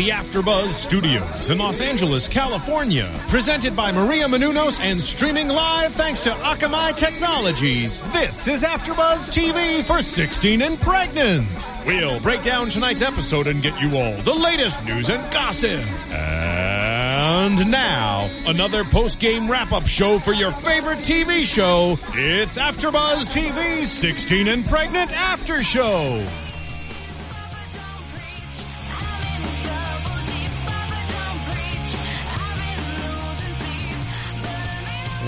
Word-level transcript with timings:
The 0.00 0.08
AfterBuzz 0.08 0.72
Studios 0.72 1.50
in 1.50 1.58
Los 1.58 1.82
Angeles, 1.82 2.26
California, 2.26 3.12
presented 3.28 3.76
by 3.76 3.92
Maria 3.92 4.26
Menounos 4.26 4.80
and 4.80 4.98
streaming 4.98 5.48
live 5.48 5.94
thanks 5.94 6.20
to 6.20 6.30
Akamai 6.30 6.96
Technologies. 6.96 8.00
This 8.10 8.48
is 8.48 8.64
AfterBuzz 8.64 9.28
TV 9.28 9.84
for 9.84 10.00
16 10.00 10.62
and 10.62 10.80
pregnant. 10.80 11.46
We'll 11.84 12.18
break 12.18 12.42
down 12.42 12.70
tonight's 12.70 13.02
episode 13.02 13.46
and 13.46 13.60
get 13.60 13.78
you 13.78 13.94
all 13.98 14.16
the 14.22 14.32
latest 14.32 14.82
news 14.84 15.10
and 15.10 15.22
gossip. 15.34 15.82
And 16.10 17.70
now, 17.70 18.30
another 18.46 18.84
post-game 18.84 19.50
wrap-up 19.50 19.86
show 19.86 20.18
for 20.18 20.32
your 20.32 20.50
favorite 20.50 21.00
TV 21.00 21.42
show. 21.42 21.98
It's 22.14 22.56
AfterBuzz 22.56 23.28
TV's 23.36 23.92
16 23.92 24.48
and 24.48 24.64
pregnant 24.64 25.12
after 25.12 25.62
show. 25.62 26.26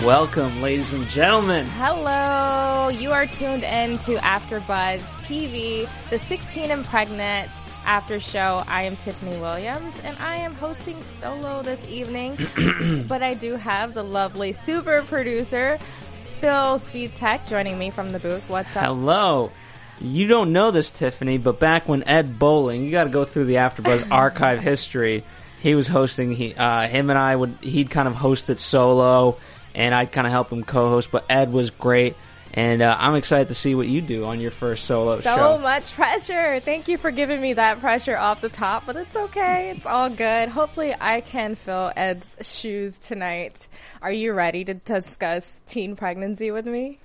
Welcome, 0.05 0.61
ladies 0.61 0.93
and 0.93 1.07
gentlemen. 1.07 1.65
Hello, 1.65 2.89
you 2.89 3.13
are 3.13 3.25
tuned 3.25 3.63
in 3.63 3.99
to 3.99 4.17
AfterBuzz 4.17 4.99
TV, 5.27 5.89
the 6.11 6.19
16 6.19 6.73
and 6.73 6.85
Pregnant 6.85 7.49
after 7.87 8.19
show. 8.19 8.65
I 8.67 8.83
am 8.83 8.97
Tiffany 8.97 9.39
Williams, 9.39 9.95
and 10.03 10.19
I 10.19 10.35
am 10.39 10.55
hosting 10.55 11.01
solo 11.05 11.63
this 11.63 11.81
evening. 11.87 12.37
but 13.07 13.23
I 13.23 13.35
do 13.35 13.55
have 13.55 13.95
the 13.95 14.03
lovely 14.03 14.55
super 14.55 15.03
producer 15.03 15.79
Phil 16.41 16.81
Speed 16.81 17.15
Tech 17.15 17.47
joining 17.47 17.79
me 17.79 17.91
from 17.91 18.11
the 18.11 18.19
booth. 18.19 18.51
What's 18.51 18.75
up? 18.75 18.85
Hello. 18.85 19.53
You 20.01 20.27
don't 20.27 20.53
know 20.53 20.73
this, 20.73 20.91
Tiffany, 20.91 21.39
but 21.39 21.61
back 21.61 21.87
when 21.87 22.03
Ed 22.09 22.41
Bowling, 22.41 22.85
you 22.85 22.91
got 22.91 23.05
to 23.05 23.11
go 23.11 23.25
through 23.25 23.45
the 23.45 23.55
AfterBuzz 23.55 24.09
archive 24.11 24.59
history. 24.59 25.23
He 25.61 25.77
was 25.77 25.87
hosting. 25.87 26.33
He, 26.33 26.57
uh, 26.57 26.89
him 26.89 27.09
and 27.09 27.19
I 27.21 27.37
would. 27.37 27.55
He'd 27.61 27.89
kind 27.89 28.09
of 28.09 28.17
host 28.17 28.51
it 28.51 28.59
solo, 28.59 29.37
and 29.75 29.95
I'd 29.95 30.13
kind 30.13 30.27
of 30.27 30.33
help 30.33 30.51
him 30.51 30.65
co-host. 30.65 31.11
But 31.11 31.25
Ed 31.29 31.53
was 31.53 31.71
great, 31.71 32.17
and 32.55 32.83
uh, 32.83 32.97
I'm 32.99 33.15
excited 33.15 33.49
to 33.49 33.55
see 33.55 33.75
what 33.75 33.87
you 33.89 34.01
do 34.01 34.25
on 34.25 34.41
your 34.41 34.51
first 34.51 34.85
solo 34.85 35.17
So 35.17 35.23
show. 35.23 35.37
So 35.37 35.59
much 35.59 35.93
pressure. 35.95 36.61
Thank 36.61 36.89
you 36.89 36.99
for 36.99 37.11
giving 37.11 37.41
me 37.41 37.55
that 37.55 37.81
pressure 37.81 38.17
off 38.17 38.41
the 38.41 38.49
top, 38.49 38.85
but 38.87 38.97
it's 38.97 39.15
okay. 39.17 39.73
It's 39.77 39.87
all 39.87 40.11
good. 40.11 40.49
Hopefully, 40.49 40.95
I 40.99 41.21
can 41.21 41.55
fill 41.55 41.93
Ed's 41.97 42.27
shoes 42.43 42.97
tonight. 42.99 43.67
Are 44.01 44.13
you 44.13 44.33
ready 44.33 44.65
to 44.65 44.75
discuss 44.75 45.51
teen 45.67 45.97
pregnancy 45.97 46.51
with 46.51 46.67
me? 46.67 46.99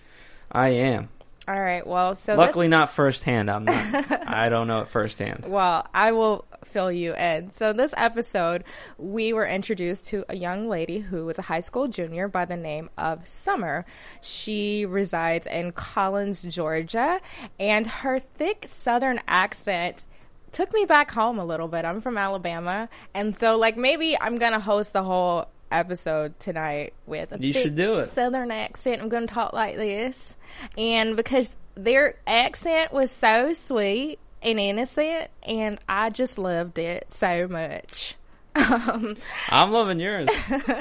I 0.52 0.70
am. 0.70 1.10
All 1.48 1.60
right. 1.60 1.86
Well, 1.88 2.16
so 2.16 2.34
this- 2.34 2.38
Luckily, 2.40 2.68
not 2.68 2.90
firsthand. 2.90 3.50
I'm 3.50 3.64
not. 3.66 4.28
I 4.28 4.50
don't 4.50 4.68
know 4.68 4.82
it 4.82 4.90
firsthand. 4.90 5.46
Well, 5.48 5.88
I 5.94 6.12
will 6.12 6.44
fill 6.68 6.92
you 6.92 7.16
in. 7.16 7.52
So 7.52 7.74
this 7.74 7.94
episode, 7.98 8.64
we 8.98 9.34
were 9.34 9.46
introduced 9.48 10.08
to 10.08 10.26
a 10.30 10.36
young 10.36 10.68
lady 10.70 11.00
who 11.00 11.26
was 11.26 11.40
a 11.40 11.44
high 11.44 11.60
school 11.62 11.88
junior 11.88 12.28
by 12.28 12.46
the 12.46 12.56
name 12.58 12.90
of 12.98 13.28
Summer. 13.28 13.86
She 14.22 14.86
resides 14.86 15.48
in 15.48 15.72
Collins, 15.72 16.44
Georgia, 16.44 17.20
and 17.60 17.88
her 17.88 18.20
thick 18.20 18.68
southern 18.70 19.20
accent 19.28 20.06
took 20.52 20.74
me 20.74 20.86
back 20.86 21.12
home 21.12 21.40
a 21.40 21.46
little 21.46 21.68
bit. 21.68 21.86
I'm 21.86 22.02
from 22.02 22.18
Alabama, 22.18 22.90
and 23.14 23.38
so 23.38 23.58
like 23.58 23.78
maybe 23.78 24.18
I'm 24.20 24.38
going 24.38 24.54
to 24.54 24.60
host 24.60 24.94
the 24.94 25.04
whole 25.04 25.48
episode 25.70 26.40
tonight 26.40 26.94
with 27.06 27.32
a 27.34 27.38
You 27.40 27.52
thick 27.52 27.64
should 27.64 27.76
do 27.76 27.96
it. 28.00 28.10
southern 28.10 28.52
accent. 28.52 29.02
I'm 29.02 29.10
going 29.10 29.28
to 29.28 29.34
talk 29.34 29.52
like 29.52 29.76
this. 29.76 30.36
And 30.78 31.18
because 31.18 31.52
their 31.76 32.16
accent 32.26 32.94
was 32.94 33.12
so 33.12 33.52
sweet 33.54 34.20
and 34.42 34.60
innocent, 34.60 35.30
and 35.44 35.80
I 35.88 36.10
just 36.10 36.38
loved 36.38 36.78
it 36.78 37.08
so 37.10 37.48
much. 37.48 38.16
Um, 38.58 39.18
I'm 39.50 39.72
loving 39.72 40.00
yours. 40.00 40.30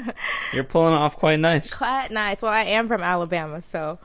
You're 0.53 0.63
pulling 0.63 0.95
off 0.95 1.15
quite 1.15 1.37
nice. 1.39 1.71
quite 1.71 2.09
nice. 2.09 2.41
Well, 2.41 2.51
I 2.51 2.63
am 2.63 2.87
from 2.87 3.03
Alabama, 3.03 3.61
so. 3.61 3.99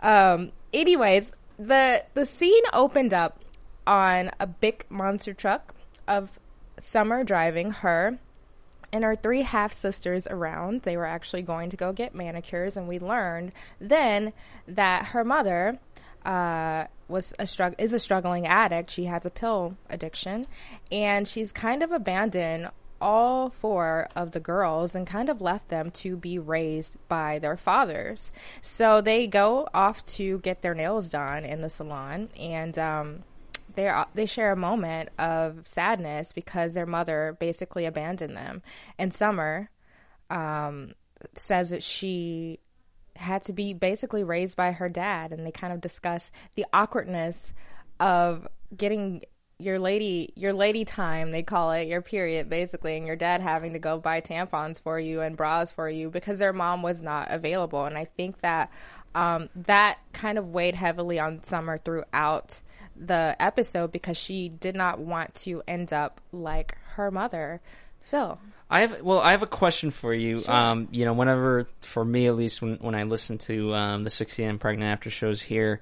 Um, 0.00 0.52
anyways, 0.74 1.32
the 1.58 2.04
the 2.12 2.26
scene 2.26 2.64
opened 2.74 3.14
up 3.14 3.40
on 3.86 4.30
a 4.38 4.46
big 4.46 4.84
monster 4.90 5.32
truck 5.32 5.74
of 6.06 6.38
Summer 6.78 7.24
driving 7.24 7.70
her 7.70 8.18
and 8.92 9.04
her 9.04 9.16
three 9.16 9.42
half 9.42 9.72
sisters 9.72 10.26
around. 10.26 10.82
They 10.82 10.96
were 10.96 11.06
actually 11.06 11.42
going 11.42 11.70
to 11.70 11.76
go 11.76 11.92
get 11.92 12.14
manicures, 12.14 12.76
and 12.76 12.88
we 12.88 12.98
learned 12.98 13.52
then 13.80 14.32
that 14.66 15.06
her 15.06 15.24
mother 15.24 15.78
uh, 16.28 16.86
was 17.08 17.32
a 17.38 17.74
is 17.78 17.94
a 17.94 17.98
struggling 17.98 18.46
addict. 18.46 18.90
She 18.90 19.06
has 19.06 19.24
a 19.24 19.30
pill 19.30 19.76
addiction, 19.88 20.46
and 20.92 21.26
she's 21.26 21.52
kind 21.52 21.82
of 21.82 21.90
abandoned 21.90 22.68
all 23.00 23.48
four 23.48 24.08
of 24.14 24.32
the 24.32 24.40
girls 24.40 24.94
and 24.94 25.06
kind 25.06 25.30
of 25.30 25.40
left 25.40 25.68
them 25.68 25.90
to 25.90 26.16
be 26.16 26.38
raised 26.38 26.98
by 27.08 27.38
their 27.38 27.56
fathers. 27.56 28.30
So 28.60 29.00
they 29.00 29.26
go 29.26 29.68
off 29.72 30.04
to 30.16 30.38
get 30.40 30.60
their 30.60 30.74
nails 30.74 31.08
done 31.08 31.44
in 31.44 31.62
the 31.62 31.70
salon, 31.70 32.28
and 32.38 32.78
um, 32.78 33.22
they 33.74 33.90
they 34.14 34.26
share 34.26 34.52
a 34.52 34.56
moment 34.56 35.08
of 35.18 35.66
sadness 35.66 36.32
because 36.34 36.74
their 36.74 36.86
mother 36.86 37.38
basically 37.40 37.86
abandoned 37.86 38.36
them. 38.36 38.60
And 38.98 39.14
Summer 39.14 39.70
um, 40.28 40.92
says 41.34 41.70
that 41.70 41.82
she 41.82 42.58
had 43.18 43.42
to 43.42 43.52
be 43.52 43.74
basically 43.74 44.24
raised 44.24 44.56
by 44.56 44.72
her 44.72 44.88
dad, 44.88 45.32
and 45.32 45.46
they 45.46 45.50
kind 45.50 45.72
of 45.72 45.80
discuss 45.80 46.30
the 46.54 46.66
awkwardness 46.72 47.52
of 48.00 48.46
getting 48.76 49.22
your 49.60 49.78
lady 49.80 50.32
your 50.36 50.52
lady 50.52 50.84
time 50.84 51.32
they 51.32 51.42
call 51.42 51.72
it 51.72 51.88
your 51.88 52.00
period 52.00 52.48
basically 52.48 52.96
and 52.96 53.06
your 53.06 53.16
dad 53.16 53.40
having 53.40 53.72
to 53.72 53.78
go 53.80 53.98
buy 53.98 54.20
tampons 54.20 54.80
for 54.80 55.00
you 55.00 55.20
and 55.20 55.36
bras 55.36 55.72
for 55.72 55.90
you 55.90 56.08
because 56.10 56.38
their 56.38 56.52
mom 56.52 56.80
was 56.80 57.02
not 57.02 57.28
available. 57.30 57.84
And 57.84 57.98
i 57.98 58.04
think 58.04 58.40
that 58.40 58.70
um, 59.14 59.48
that 59.56 59.98
kind 60.12 60.38
of 60.38 60.48
weighed 60.48 60.76
heavily 60.76 61.18
on 61.18 61.42
summer 61.42 61.76
throughout 61.76 62.60
the 62.94 63.34
episode 63.40 63.90
because 63.90 64.16
she 64.16 64.48
did 64.48 64.76
not 64.76 65.00
want 65.00 65.34
to 65.36 65.62
end 65.66 65.92
up 65.92 66.20
like 66.30 66.76
her 66.94 67.10
mother 67.10 67.60
phil 68.00 68.38
I 68.70 68.80
have 68.80 69.02
well, 69.02 69.20
I 69.20 69.30
have 69.30 69.42
a 69.42 69.46
question 69.46 69.90
for 69.90 70.12
you. 70.12 70.42
Um, 70.46 70.88
you 70.90 71.04
know, 71.04 71.14
whenever 71.14 71.68
for 71.80 72.04
me 72.04 72.26
at 72.26 72.36
least, 72.36 72.60
when 72.60 72.76
when 72.76 72.94
I 72.94 73.04
listen 73.04 73.38
to 73.38 73.74
um, 73.74 74.04
the 74.04 74.10
16 74.10 74.46
and 74.46 74.60
pregnant 74.60 74.90
after 74.90 75.08
shows 75.08 75.40
here, 75.40 75.80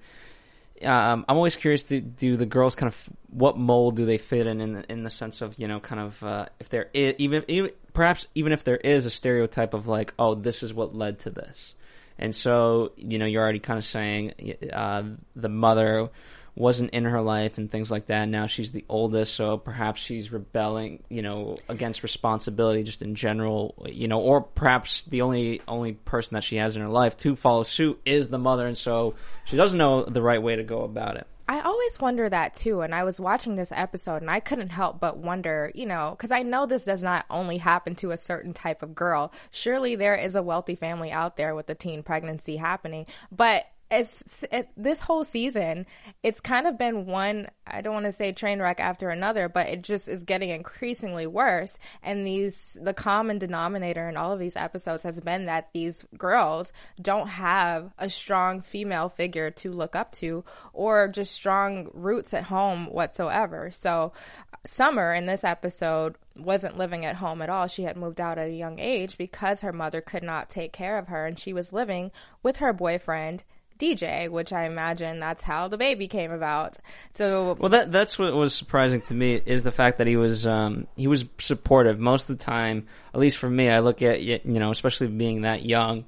um, 0.83 1.25
I'm 1.29 1.37
always 1.37 1.57
curious 1.57 1.85
to 1.85 2.01
do 2.01 2.37
the 2.37 2.47
girls 2.47 2.75
kind 2.75 2.93
of 2.93 3.09
what 3.31 3.59
mold 3.59 3.97
do 3.97 4.05
they 4.05 4.19
fit 4.19 4.47
in 4.47 4.61
in 4.61 4.73
the, 4.75 4.93
in 4.93 5.03
the 5.03 5.11
sense 5.11 5.41
of 5.41 5.59
you 5.59 5.67
know 5.67 5.81
kind 5.81 6.01
of 6.01 6.23
uh, 6.23 6.47
if 6.61 6.69
there 6.69 6.89
is 6.93 7.17
even, 7.19 7.45
even 7.49 7.71
perhaps 7.93 8.27
even 8.35 8.53
if 8.53 8.63
there 8.63 8.77
is 8.77 9.05
a 9.05 9.11
stereotype 9.11 9.75
of 9.75 9.89
like 9.89 10.15
oh 10.19 10.35
this 10.35 10.63
is 10.63 10.73
what 10.73 10.95
led 10.95 11.21
to 11.21 11.31
this, 11.31 11.75
and 12.19 12.35
so 12.35 12.93
you 12.97 13.19
know 13.19 13.27
you're 13.27 13.43
already 13.43 13.59
kind 13.59 13.79
of 13.79 13.85
saying 13.85 14.55
uh, 14.73 15.03
the 15.35 15.49
mother 15.49 16.09
wasn't 16.57 16.91
in 16.91 17.05
her 17.05 17.21
life 17.21 17.59
and 17.59 17.71
things 17.71 17.91
like 17.91 18.07
that. 18.07 18.29
Now 18.29 18.47
she's 18.47 18.73
the 18.73 18.85
oldest, 18.89 19.35
so 19.35 19.59
perhaps 19.59 20.01
she's 20.01 20.33
rebelling, 20.33 21.05
you 21.09 21.23
know, 21.23 21.59
against 21.69 22.03
responsibility 22.03 22.83
just 22.83 23.03
in 23.03 23.15
general, 23.15 23.75
you 23.87 24.09
know, 24.09 24.21
or 24.21 24.41
perhaps 24.41 25.03
the 25.05 25.23
only 25.23 25.61
only 25.69 25.93
person 25.93 26.35
that 26.35 26.45
she 26.45 26.57
has 26.57 26.75
in 26.75 26.83
her 26.83 26.89
life 26.89 27.17
to 27.19 27.37
follow 27.37 27.63
suit 27.63 28.01
is 28.05 28.29
the 28.29 28.39
mother, 28.39 28.67
and 28.67 28.79
so 28.79 29.15
she 29.45 29.57
doesn't 29.57 29.79
know 29.79 30.05
the 30.05 30.23
right 30.23 30.43
way 30.43 30.57
to 30.57 30.65
go 30.65 30.83
about 30.83 31.17
it. 31.17 31.27
I 31.49 31.61
always 31.61 32.01
wonder 32.01 32.29
that 32.29 32.57
too. 32.57 32.81
And 32.81 32.93
I 32.93 33.05
was 33.05 33.21
watching 33.21 33.55
this 33.55 33.71
episode 33.71 34.21
and 34.21 34.29
I 34.29 34.41
couldn't 34.41 34.71
help 34.71 34.99
but 34.99 35.19
wonder, 35.19 35.71
you 35.77 35.87
know, 35.87 36.11
because 36.11 36.33
I 36.33 36.43
know 36.43 36.67
this 36.67 36.85
does 36.85 37.05
not 37.05 37.25
only 37.31 37.59
happen 37.59 37.95
to 37.97 38.11
a 38.11 38.17
certain 38.17 38.53
type 38.53 38.83
of 38.83 38.97
girl. 38.97 39.33
Surely 39.53 39.95
there 39.95 40.17
is 40.17 40.35
a 40.35 40.43
wealthy 40.43 40.75
family 40.75 41.13
out 41.13 41.37
there 41.37 41.55
with 41.55 41.71
a 41.71 41.75
teen 41.77 42.03
pregnancy 42.03 42.57
happening. 42.57 43.07
But 43.31 43.67
it, 43.91 44.69
this 44.77 45.01
whole 45.01 45.25
season, 45.25 45.87
it's 46.23 46.41
kind 46.41 46.67
of 46.67 46.77
been 46.77 47.07
one. 47.07 47.49
I 47.67 47.83
don't 47.83 47.95
want 47.95 48.07
to 48.07 48.13
say 48.13 48.33
train 48.33 48.61
wreck 48.61 48.81
after 48.81 49.11
another, 49.11 49.49
but 49.49 49.69
it 49.69 49.83
just 49.83 50.09
is 50.09 50.25
getting 50.25 50.51
increasingly 50.51 51.27
worse. 51.27 51.79
And 52.03 52.27
these, 52.27 52.77
the 52.81 52.95
common 52.95 53.39
denominator 53.39 54.09
in 54.09 54.17
all 54.17 54.33
of 54.33 54.41
these 54.41 54.57
episodes 54.57 55.05
has 55.05 55.21
been 55.21 55.47
that 55.47 55.69
these 55.73 56.05
girls 56.19 56.73
don't 57.01 57.29
have 57.29 57.93
a 57.99 58.11
strong 58.11 58.61
female 58.61 59.09
figure 59.09 59.51
to 59.53 59.73
look 59.73 59.95
up 59.95 60.13
to, 60.13 60.45
or 60.73 61.09
just 61.09 61.33
strong 61.33 61.89
roots 61.93 62.35
at 62.35 62.45
home 62.45 62.87
whatsoever. 62.87 63.71
So, 63.71 64.13
Summer 64.67 65.15
in 65.15 65.27
this 65.27 65.45
episode 65.45 66.17
wasn't 66.35 66.77
living 66.77 67.05
at 67.05 67.17
home 67.17 67.41
at 67.41 67.49
all. 67.49 67.69
She 67.69 67.85
had 67.85 67.97
moved 67.97 68.21
out 68.21 68.37
at 68.37 68.49
a 68.49 68.53
young 68.53 68.79
age 68.79 69.17
because 69.17 69.61
her 69.61 69.73
mother 69.73 70.01
could 70.01 70.25
not 70.25 70.51
take 70.51 70.73
care 70.73 70.99
of 70.99 71.07
her, 71.09 71.25
and 71.25 71.39
she 71.39 71.53
was 71.53 71.73
living 71.73 72.11
with 72.43 72.57
her 72.57 72.73
boyfriend 72.73 73.45
DJ, 73.79 74.31
which 74.31 74.53
I 74.53 74.67
imagine 74.67 75.21
that's 75.21 75.43
how 75.43 75.69
the 75.69 75.77
baby 75.77 76.09
came 76.09 76.33
about. 76.33 76.79
So 77.15 77.57
Well, 77.59 77.71
that 77.71 77.93
that's 77.93 78.19
what 78.19 78.35
was 78.35 78.55
surprising 78.55 79.01
to 79.03 79.15
me 79.15 79.41
is 79.45 79.63
the 79.63 79.73
fact 79.73 79.99
that 79.99 80.07
he 80.07 80.17
was 80.17 80.47
um, 80.47 80.87
he 80.97 81.07
was 81.07 81.25
supportive 81.39 81.99
most 81.99 82.29
of 82.29 82.39
the 82.39 82.45
time. 82.45 82.87
At 83.15 83.21
least 83.21 83.37
for 83.39 83.49
me, 83.49 83.69
I 83.69 83.81
look 83.81 84.03
at 84.03 84.23
you 84.23 84.41
know, 84.45 84.71
especially 84.71 85.09
being 85.09 85.43
that 85.43 85.65
young, 85.65 86.05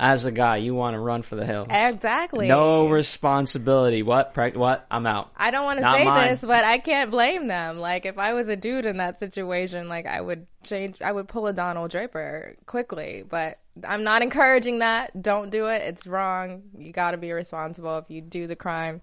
as 0.00 0.24
a 0.24 0.32
guy, 0.32 0.56
you 0.56 0.74
want 0.74 0.94
to 0.94 0.98
run 0.98 1.20
for 1.20 1.36
the 1.36 1.44
hills. 1.44 1.68
exactly. 1.70 2.48
No 2.48 2.88
responsibility. 2.88 4.02
What? 4.02 4.32
Prac- 4.32 4.56
what? 4.56 4.86
I'm 4.90 5.06
out. 5.06 5.30
I 5.36 5.50
don't 5.50 5.64
want 5.64 5.76
to 5.78 5.82
Not 5.82 5.98
say 5.98 6.04
mine. 6.06 6.30
this, 6.30 6.40
but 6.40 6.64
I 6.64 6.78
can't 6.78 7.10
blame 7.10 7.46
them. 7.48 7.78
Like 7.78 8.06
if 8.06 8.16
I 8.18 8.32
was 8.32 8.48
a 8.48 8.56
dude 8.56 8.86
in 8.86 8.96
that 8.96 9.20
situation, 9.20 9.88
like 9.90 10.06
I 10.06 10.20
would 10.20 10.46
change 10.64 10.96
I 11.02 11.12
would 11.12 11.28
pull 11.28 11.46
a 11.46 11.52
Donald 11.52 11.90
Draper 11.90 12.56
quickly, 12.64 13.24
but 13.28 13.58
I'm 13.86 14.02
not 14.02 14.22
encouraging 14.22 14.78
that. 14.78 15.22
Don't 15.22 15.50
do 15.50 15.66
it. 15.66 15.82
It's 15.82 16.06
wrong. 16.06 16.62
You 16.78 16.92
got 16.92 17.10
to 17.10 17.18
be 17.18 17.30
responsible 17.32 17.98
if 17.98 18.06
you 18.08 18.22
do 18.22 18.46
the 18.46 18.56
crime. 18.56 19.02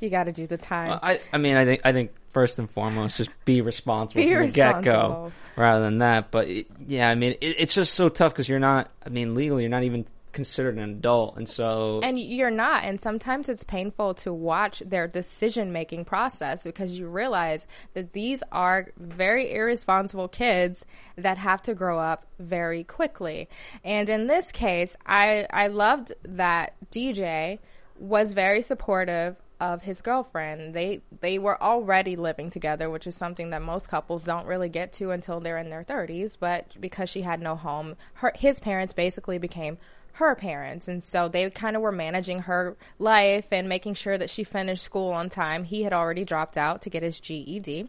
You 0.00 0.08
got 0.08 0.24
to 0.24 0.32
do 0.32 0.46
the 0.46 0.56
time. 0.56 0.98
I, 1.02 1.20
I 1.34 1.36
mean, 1.36 1.58
I 1.58 1.66
think 1.66 1.82
I 1.84 1.92
think 1.92 2.12
first 2.30 2.58
and 2.58 2.70
foremost, 2.70 3.18
just 3.18 3.28
be 3.44 3.60
responsible 3.60 4.22
Be 4.22 4.34
from 4.34 4.46
the 4.46 4.52
get 4.52 4.82
go, 4.82 5.32
rather 5.56 5.84
than 5.84 5.98
that. 5.98 6.30
But 6.30 6.48
it, 6.48 6.66
yeah, 6.86 7.10
I 7.10 7.14
mean, 7.14 7.32
it, 7.42 7.56
it's 7.58 7.74
just 7.74 7.92
so 7.92 8.08
tough 8.08 8.32
because 8.32 8.48
you're 8.48 8.58
not. 8.58 8.90
I 9.04 9.10
mean, 9.10 9.34
legally, 9.34 9.64
you're 9.64 9.70
not 9.70 9.82
even 9.82 10.06
considered 10.32 10.78
an 10.78 10.90
adult, 10.90 11.36
and 11.36 11.48
so 11.48 12.00
and 12.02 12.18
you're 12.18 12.50
not. 12.50 12.84
And 12.84 13.00
sometimes 13.00 13.48
it's 13.48 13.64
painful 13.64 14.14
to 14.14 14.32
watch 14.32 14.82
their 14.86 15.06
decision 15.06 15.72
making 15.72 16.04
process 16.04 16.64
because 16.64 16.98
you 16.98 17.08
realize 17.08 17.66
that 17.94 18.12
these 18.12 18.42
are 18.52 18.92
very 18.96 19.52
irresponsible 19.52 20.28
kids 20.28 20.84
that 21.16 21.38
have 21.38 21.62
to 21.62 21.74
grow 21.74 21.98
up 21.98 22.26
very 22.38 22.84
quickly. 22.84 23.48
And 23.84 24.08
in 24.08 24.26
this 24.26 24.50
case 24.52 24.96
i 25.06 25.46
i 25.50 25.66
loved 25.66 26.12
that 26.24 26.74
dj 26.90 27.58
was 27.98 28.32
very 28.32 28.62
supportive 28.62 29.36
of 29.60 29.82
his 29.82 30.00
girlfriend. 30.00 30.74
They 30.74 31.02
they 31.20 31.38
were 31.38 31.62
already 31.62 32.16
living 32.16 32.48
together, 32.50 32.88
which 32.88 33.06
is 33.06 33.14
something 33.14 33.50
that 33.50 33.62
most 33.62 33.88
couples 33.88 34.24
don't 34.24 34.46
really 34.46 34.70
get 34.70 34.92
to 34.94 35.10
until 35.10 35.38
they're 35.38 35.58
in 35.58 35.68
their 35.68 35.84
30s, 35.84 36.36
but 36.40 36.80
because 36.80 37.10
she 37.10 37.20
had 37.20 37.40
no 37.40 37.54
home, 37.56 37.96
her 38.14 38.32
his 38.34 38.58
parents 38.58 38.94
basically 38.94 39.38
became 39.38 39.76
her 40.20 40.34
parents 40.34 40.88
and 40.88 41.02
so 41.02 41.28
they 41.28 41.50
kind 41.50 41.76
of 41.76 41.82
were 41.82 41.92
managing 41.92 42.40
her 42.40 42.76
life 42.98 43.46
and 43.50 43.68
making 43.68 43.94
sure 43.94 44.16
that 44.16 44.30
she 44.30 44.44
finished 44.44 44.82
school 44.82 45.10
on 45.10 45.28
time. 45.28 45.64
He 45.64 45.82
had 45.82 45.92
already 45.92 46.24
dropped 46.24 46.56
out 46.56 46.82
to 46.82 46.90
get 46.90 47.02
his 47.02 47.20
ged 47.20 47.88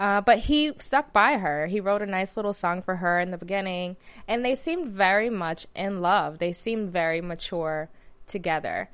uh, 0.00 0.20
but 0.20 0.38
he 0.38 0.72
stuck 0.78 1.12
by 1.12 1.38
her. 1.38 1.66
He 1.66 1.80
wrote 1.80 2.02
a 2.02 2.06
nice 2.06 2.36
little 2.36 2.52
song 2.52 2.82
for 2.82 2.96
her 2.96 3.20
in 3.20 3.30
the 3.30 3.38
beginning 3.38 3.96
and 4.28 4.44
they 4.44 4.54
seemed 4.54 4.92
very 4.92 5.30
much 5.30 5.66
in 5.74 6.00
love. 6.00 6.38
They 6.38 6.52
seemed 6.52 6.90
very 6.90 7.20
mature 7.20 7.88
together. 8.26 8.88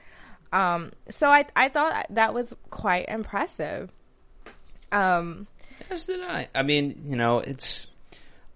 Um, 0.52 0.92
so 1.10 1.28
I, 1.28 1.46
I 1.54 1.69
thought 1.69 2.06
that 2.10 2.34
was 2.34 2.54
quite 2.70 3.08
impressive. 3.08 3.92
Um, 4.92 5.46
As 5.90 6.06
did 6.06 6.20
I. 6.22 6.48
I 6.54 6.62
mean, 6.62 7.02
you 7.04 7.16
know, 7.16 7.40
it's. 7.40 7.86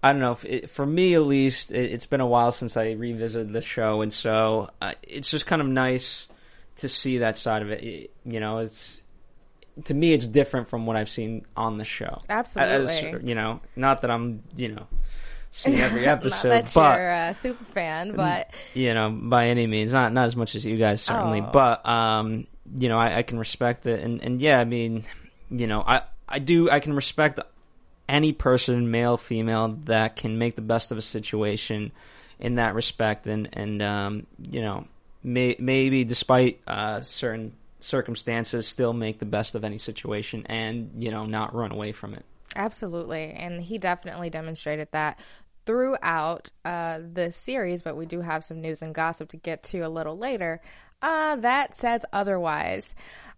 I 0.03 0.11
don't 0.11 0.21
know. 0.21 0.37
It, 0.43 0.69
for 0.69 0.85
me, 0.85 1.13
at 1.15 1.21
least, 1.21 1.71
it, 1.71 1.91
it's 1.93 2.05
been 2.05 2.19
a 2.21 2.27
while 2.27 2.51
since 2.51 2.75
I 2.75 2.91
revisited 2.91 3.53
the 3.53 3.61
show, 3.61 4.01
and 4.01 4.11
so 4.11 4.69
uh, 4.81 4.91
it's 5.01 5.29
just 5.31 5.45
kind 5.45 5.61
of 5.61 5.67
nice 5.67 6.27
to 6.77 6.89
see 6.89 7.19
that 7.19 7.37
side 7.37 7.61
of 7.61 7.71
it. 7.71 7.83
It- 7.83 8.11
You 8.25 8.39
know, 8.39 8.59
it's 8.59 8.99
to 9.85 9.93
me, 9.93 10.13
it's 10.13 10.27
different 10.27 10.67
from 10.67 10.85
what 10.85 10.95
I've 10.95 11.09
seen 11.09 11.45
on 11.57 11.77
the 11.77 11.85
show. 11.85 12.21
Absolutely. 12.29 12.93
As- 12.93 13.23
you 13.23 13.33
know, 13.33 13.59
not 13.75 14.01
that 14.01 14.11
I'm, 14.11 14.43
you 14.55 14.69
know, 14.75 14.85
seeing 15.51 15.79
every 15.87 16.01
not 16.05 16.19
episode, 16.19 16.49
that 16.49 16.71
but 16.75 16.97
you're 16.99 17.09
a 17.11 17.33
super 17.41 17.63
fan 17.65 18.15
but 18.15 18.51
you 18.73 18.93
know, 18.93 19.09
by 19.09 19.47
any 19.47 19.65
means, 19.67 19.91
not 19.93 20.11
not 20.13 20.25
as 20.25 20.35
much 20.35 20.55
as 20.55 20.65
you 20.65 20.77
guys 20.77 21.01
certainly, 21.01 21.41
Oh. 21.41 21.49
but 21.53 21.87
um, 21.87 22.45
you 22.75 22.89
know, 22.89 22.99
I, 22.99 23.19
I 23.19 23.23
can 23.23 23.39
respect 23.39 23.85
it, 23.85 24.03
and 24.03 24.21
and 24.21 24.41
yeah, 24.41 24.59
I 24.59 24.65
mean, 24.65 25.05
you 25.49 25.67
know, 25.67 25.81
I 25.81 26.01
I 26.27 26.39
do 26.39 26.69
I 26.69 26.79
can 26.79 26.93
respect 26.93 27.39
any 28.07 28.33
person, 28.33 28.91
male, 28.91 29.17
female, 29.17 29.79
that 29.85 30.15
can 30.15 30.37
make 30.37 30.55
the 30.55 30.61
best 30.61 30.91
of 30.91 30.97
a 30.97 31.01
situation 31.01 31.91
in 32.39 32.55
that 32.55 32.75
respect, 32.75 33.27
and 33.27 33.49
and 33.53 33.81
um, 33.81 34.27
you 34.39 34.61
know, 34.61 34.85
may, 35.23 35.55
maybe 35.59 36.03
despite 36.03 36.61
uh, 36.67 37.01
certain 37.01 37.53
circumstances, 37.79 38.67
still 38.67 38.93
make 38.93 39.19
the 39.19 39.25
best 39.25 39.55
of 39.55 39.63
any 39.63 39.77
situation, 39.77 40.45
and 40.47 40.91
you 40.97 41.11
know, 41.11 41.25
not 41.25 41.53
run 41.53 41.71
away 41.71 41.91
from 41.91 42.13
it. 42.13 42.25
Absolutely. 42.55 43.31
And 43.31 43.61
he 43.61 43.77
definitely 43.77 44.29
demonstrated 44.29 44.87
that 44.91 45.19
throughout 45.65 46.49
uh, 46.65 46.99
the 47.13 47.31
series, 47.31 47.81
but 47.81 47.95
we 47.95 48.05
do 48.05 48.21
have 48.21 48.43
some 48.43 48.61
news 48.61 48.81
and 48.81 48.93
gossip 48.93 49.29
to 49.29 49.37
get 49.37 49.63
to 49.63 49.79
a 49.79 49.89
little 49.89 50.17
later. 50.17 50.61
Uh, 51.01 51.35
that 51.37 51.75
says 51.75 52.05
otherwise. 52.13 52.93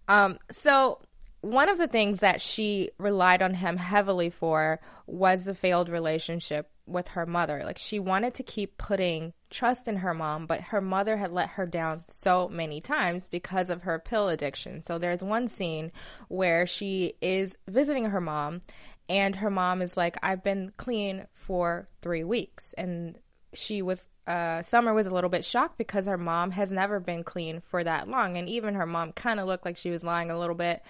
Um, 0.07 0.38
so, 0.51 1.00
one 1.45 1.69
of 1.69 1.77
the 1.77 1.88
things 1.88 2.19
that 2.19 2.42
she 2.42 2.89
relied 2.97 3.42
on 3.42 3.53
him 3.53 3.77
heavily 3.77 4.30
for 4.30 4.80
was 5.06 5.45
the 5.45 5.53
failed 5.53 5.89
relationship 5.89 6.69
with 6.88 7.09
her 7.09 7.25
mother. 7.25 7.62
Like, 7.63 7.77
she 7.77 8.00
wanted 8.00 8.33
to 8.36 8.44
keep 8.44 8.77
putting 8.77 9.33
trust 9.50 9.88
in 9.88 9.97
her 9.97 10.13
mom, 10.13 10.47
but 10.47 10.62
her 10.62 10.81
mother 10.81 11.18
had 11.18 11.31
let 11.31 11.50
her 11.50 11.65
down 11.65 12.03
so 12.07 12.50
many 12.50 12.81
times 12.81 13.30
because 13.30 13.69
of 13.69 13.83
her 13.83 14.00
pill 14.00 14.30
addiction. 14.30 14.81
So, 14.81 14.97
there's 14.97 15.24
one 15.24 15.47
scene 15.47 15.92
where 16.27 16.65
she 16.65 17.13
is 17.21 17.57
visiting 17.68 18.06
her 18.06 18.21
mom 18.21 18.62
and 19.07 19.36
her 19.36 19.51
mom 19.51 19.83
is 19.83 19.95
like 19.95 20.18
i've 20.24 20.44
been 20.44 20.71
clean 20.77 21.27
for 21.33 21.88
three 22.01 22.24
weeks 22.24 22.74
and 22.77 23.19
she 23.53 23.81
was 23.81 24.07
uh, 24.27 24.63
summer 24.63 24.92
was 24.92 25.06
a 25.06 25.13
little 25.13 25.30
bit 25.30 25.45
shocked 25.45 25.77
because 25.77 26.07
her 26.07 26.18
mom 26.18 26.50
has 26.50 26.71
never 26.71 27.00
been 27.00 27.24
clean 27.24 27.62
for 27.62 27.83
that 27.83 28.07
long 28.07 28.38
and 28.38 28.50
even 28.50 28.74
her 28.74 28.88
mom 28.88 29.12
kind 29.12 29.39
of 29.39 29.45
looked 29.45 29.65
like 29.65 29.77
she 29.77 29.92
was 29.92 30.03
lying 30.03 30.31
a 30.31 30.39
little 30.39 30.56
bit 30.56 30.81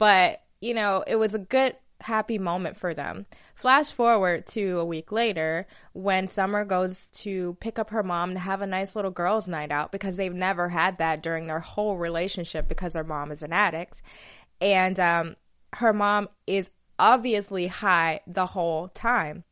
but 0.00 0.40
you 0.62 0.72
know 0.72 1.04
it 1.06 1.16
was 1.16 1.34
a 1.34 1.38
good 1.38 1.76
happy 2.00 2.38
moment 2.38 2.78
for 2.78 2.94
them. 2.94 3.26
Flash 3.54 3.92
forward 3.92 4.46
to 4.46 4.78
a 4.78 4.84
week 4.86 5.12
later 5.12 5.66
when 5.92 6.26
summer 6.26 6.64
goes 6.64 7.08
to 7.08 7.58
pick 7.60 7.78
up 7.78 7.90
her 7.90 8.02
mom 8.02 8.32
to 8.32 8.38
have 8.38 8.62
a 8.62 8.66
nice 8.66 8.96
little 8.96 9.10
girls 9.10 9.46
night 9.46 9.70
out 9.70 9.92
because 9.92 10.16
they've 10.16 10.32
never 10.32 10.70
had 10.70 10.96
that 10.96 11.22
during 11.22 11.46
their 11.46 11.60
whole 11.60 11.98
relationship 11.98 12.66
because 12.68 12.94
her 12.94 13.04
mom 13.04 13.30
is 13.30 13.42
an 13.42 13.52
addict. 13.52 14.00
And 14.62 14.98
um, 14.98 15.36
her 15.74 15.92
mom 15.92 16.30
is 16.46 16.70
obviously 16.98 17.66
high 17.66 18.20
the 18.26 18.46
whole 18.46 18.88
time 18.88 19.44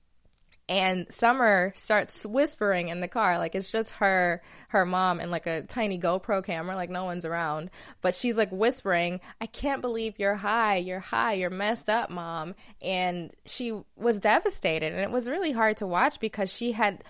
and 0.69 1.06
summer 1.11 1.73
starts 1.76 2.26
whispering 2.26 2.88
in 2.88 3.00
the 3.00 3.09
car 3.09 3.38
like 3.38 3.55
it's 3.55 3.73
just 3.73 3.93
her 3.93 4.43
her 4.69 4.85
mom 4.85 5.19
and 5.19 5.31
like 5.31 5.47
a 5.47 5.62
tiny 5.62 5.99
gopro 5.99 6.44
camera 6.44 6.76
like 6.76 6.91
no 6.91 7.05
one's 7.05 7.25
around. 7.25 7.70
But 8.03 8.15
she's 8.15 8.37
like 8.37 8.50
whispering 8.50 9.20
i 9.41 9.47
can't 9.47 9.81
believe 9.81 10.19
you're 10.19 10.35
high 10.37 10.76
you're 10.76 11.00
high 11.00 11.34
you're 11.34 11.51
messed 11.51 11.89
up 11.89 12.10
mom. 12.10 12.55
And 12.82 13.31
she 13.46 13.79
was 13.96 14.20
devastated 14.20 14.93
and 14.93 15.01
it 15.01 15.10
was 15.10 15.29
really 15.29 15.53
hard 15.53 15.79
to 15.79 15.87
watch 15.87 16.20
because 16.20 16.53
she 16.53 16.72
had 16.72 17.03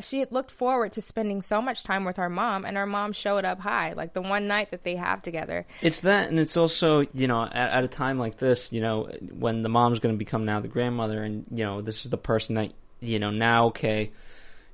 she 0.00 0.18
had 0.18 0.32
looked 0.32 0.50
forward 0.50 0.92
to 0.92 1.00
spending 1.00 1.40
so 1.40 1.62
much 1.62 1.84
time 1.84 2.04
with 2.04 2.16
her 2.16 2.28
mom 2.28 2.64
and 2.64 2.76
her 2.76 2.86
mom 2.86 3.12
showed 3.12 3.44
up 3.44 3.60
high 3.60 3.92
like 3.92 4.12
the 4.12 4.20
one 4.20 4.48
night 4.48 4.70
that 4.70 4.82
they 4.82 4.96
have 4.96 5.22
together 5.22 5.64
It's 5.80 6.00
that, 6.00 6.30
and 6.30 6.38
it's 6.38 6.56
also 6.56 7.00
you 7.12 7.26
know 7.26 7.44
at, 7.44 7.54
at 7.54 7.84
a 7.84 7.88
time 7.88 8.18
like 8.18 8.38
this, 8.38 8.72
you 8.72 8.80
know, 8.80 9.10
when 9.30 9.62
the 9.62 9.68
mom's 9.68 9.98
going 9.98 10.14
to 10.14 10.18
become 10.18 10.44
now 10.44 10.60
the 10.60 10.68
grandmother, 10.68 11.22
and 11.22 11.44
you 11.50 11.64
know 11.64 11.80
this 11.80 12.04
is 12.04 12.10
the 12.10 12.18
person 12.18 12.56
that 12.56 12.72
you 13.00 13.18
know 13.18 13.30
now. 13.30 13.66
Okay, 13.66 14.10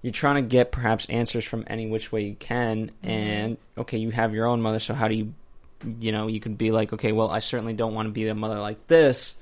you're 0.03 0.13
trying 0.13 0.37
to 0.37 0.43
get 0.43 0.73
perhaps 0.73 1.07
answers 1.09 1.45
from 1.45 1.65
any 1.67 1.87
which 1.87 2.13
way 2.13 2.23
you 2.23 2.35
can, 2.35 2.87
mm-hmm. 2.87 3.09
and 3.09 3.57
okay, 3.77 3.99
you 3.99 4.11
have 4.11 4.35
your 4.35 4.47
own 4.47 4.61
mother, 4.61 4.79
so 4.81 4.95
how 4.95 5.09
do 5.09 5.15
you, 5.15 5.35
you 5.99 6.13
know, 6.13 6.27
you 6.27 6.41
could 6.41 6.59
be 6.59 6.71
like, 6.71 6.93
okay, 6.93 7.13
well, 7.13 7.31
I 7.31 7.41
certainly 7.41 7.75
don't 7.75 7.95
want 7.95 8.07
to 8.07 8.13
be 8.13 8.27
a 8.29 8.35
mother 8.35 8.59
like 8.59 8.87
this. 8.87 9.35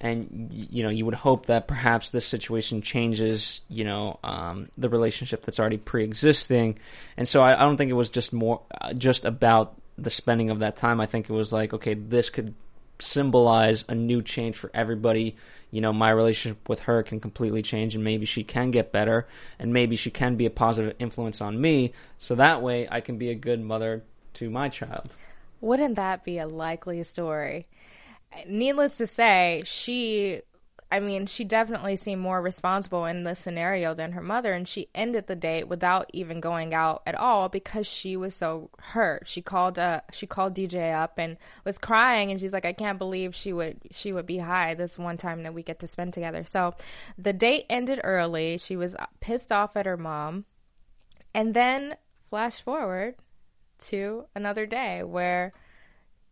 And 0.00 0.50
you 0.52 0.82
know, 0.82 0.90
you 0.90 1.04
would 1.06 1.14
hope 1.14 1.46
that 1.46 1.66
perhaps 1.66 2.10
this 2.10 2.26
situation 2.26 2.82
changes, 2.82 3.62
you 3.68 3.84
know, 3.84 4.18
um, 4.22 4.68
the 4.76 4.88
relationship 4.88 5.44
that's 5.44 5.58
already 5.58 5.78
pre-existing. 5.78 6.78
And 7.16 7.26
so 7.26 7.40
I, 7.40 7.54
I 7.54 7.62
don't 7.64 7.76
think 7.76 7.90
it 7.90 7.94
was 7.94 8.10
just 8.10 8.32
more, 8.32 8.60
uh, 8.78 8.92
just 8.92 9.24
about 9.24 9.80
the 9.96 10.10
spending 10.10 10.50
of 10.50 10.58
that 10.58 10.76
time. 10.76 11.00
I 11.00 11.06
think 11.06 11.30
it 11.30 11.32
was 11.32 11.52
like, 11.52 11.72
okay, 11.72 11.94
this 11.94 12.28
could 12.28 12.54
symbolize 12.98 13.84
a 13.88 13.94
new 13.94 14.22
change 14.22 14.56
for 14.56 14.70
everybody. 14.74 15.36
You 15.70 15.80
know, 15.80 15.92
my 15.92 16.10
relationship 16.10 16.68
with 16.68 16.80
her 16.80 17.02
can 17.02 17.20
completely 17.20 17.62
change, 17.62 17.94
and 17.94 18.04
maybe 18.04 18.26
she 18.26 18.44
can 18.44 18.70
get 18.70 18.92
better, 18.92 19.26
and 19.58 19.72
maybe 19.72 19.96
she 19.96 20.10
can 20.10 20.36
be 20.36 20.46
a 20.46 20.50
positive 20.50 20.94
influence 20.98 21.40
on 21.40 21.60
me. 21.60 21.92
So 22.18 22.34
that 22.36 22.62
way, 22.62 22.86
I 22.90 23.00
can 23.00 23.18
be 23.18 23.30
a 23.30 23.34
good 23.34 23.60
mother 23.60 24.04
to 24.34 24.50
my 24.50 24.68
child. 24.68 25.10
Wouldn't 25.60 25.96
that 25.96 26.24
be 26.24 26.38
a 26.38 26.46
likely 26.46 27.02
story? 27.02 27.66
Needless 28.46 28.96
to 28.98 29.06
say, 29.06 29.62
she, 29.64 30.42
I 30.92 31.00
mean, 31.00 31.26
she 31.26 31.44
definitely 31.44 31.96
seemed 31.96 32.20
more 32.20 32.40
responsible 32.40 33.06
in 33.06 33.24
this 33.24 33.38
scenario 33.38 33.94
than 33.94 34.12
her 34.12 34.20
mother, 34.22 34.52
and 34.52 34.68
she 34.68 34.88
ended 34.94 35.26
the 35.26 35.36
date 35.36 35.68
without 35.68 36.10
even 36.12 36.40
going 36.40 36.74
out 36.74 37.02
at 37.06 37.14
all 37.14 37.48
because 37.48 37.86
she 37.86 38.16
was 38.16 38.34
so 38.34 38.70
hurt. 38.78 39.26
She 39.26 39.42
called, 39.42 39.78
uh, 39.78 40.02
she 40.12 40.26
called 40.26 40.54
DJ 40.54 40.94
up 40.94 41.18
and 41.18 41.38
was 41.64 41.78
crying, 41.78 42.30
and 42.30 42.40
she's 42.40 42.52
like, 42.52 42.66
"I 42.66 42.72
can't 42.72 42.98
believe 42.98 43.34
she 43.34 43.52
would, 43.52 43.78
she 43.90 44.12
would 44.12 44.26
be 44.26 44.38
high 44.38 44.74
this 44.74 44.98
one 44.98 45.16
time 45.16 45.42
that 45.44 45.54
we 45.54 45.62
get 45.62 45.80
to 45.80 45.86
spend 45.86 46.12
together." 46.12 46.44
So, 46.44 46.74
the 47.16 47.32
date 47.32 47.66
ended 47.70 48.00
early. 48.04 48.58
She 48.58 48.76
was 48.76 48.96
pissed 49.20 49.50
off 49.50 49.76
at 49.76 49.86
her 49.86 49.96
mom, 49.96 50.44
and 51.32 51.54
then 51.54 51.96
flash 52.28 52.60
forward 52.60 53.16
to 53.78 54.26
another 54.34 54.66
day 54.66 55.02
where 55.02 55.52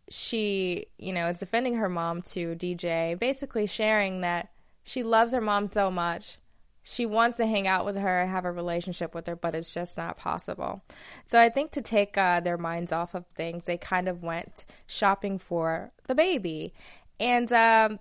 she, 0.09 0.87
you 0.97 1.13
know, 1.13 1.27
is 1.29 1.37
defending 1.37 1.75
her 1.75 1.89
mom 1.89 2.21
to 2.21 2.55
DJ, 2.55 3.17
basically 3.17 3.67
sharing 3.67 4.21
that 4.21 4.49
she 4.83 5.03
loves 5.03 5.33
her 5.33 5.41
mom 5.41 5.67
so 5.67 5.89
much. 5.89 6.37
She 6.83 7.07
wants 7.07 7.37
to 7.37 7.47
hang 7.47 7.67
out 7.67 7.83
with 7.85 7.95
her 7.95 8.21
and 8.21 8.29
have 8.29 8.45
a 8.45 8.51
relationship 8.51 9.15
with 9.15 9.25
her, 9.25 9.35
but 9.35 9.55
it's 9.55 9.73
just 9.73 9.97
not 9.97 10.17
possible. 10.17 10.83
So 11.25 11.41
I 11.41 11.49
think 11.49 11.71
to 11.71 11.81
take 11.81 12.15
uh, 12.15 12.41
their 12.41 12.59
minds 12.59 12.91
off 12.91 13.15
of 13.15 13.25
things, 13.27 13.65
they 13.65 13.77
kind 13.77 14.07
of 14.07 14.21
went 14.21 14.65
shopping 14.85 15.39
for 15.39 15.91
the 16.07 16.13
baby. 16.13 16.75
And 17.19 17.51
um, 17.51 17.99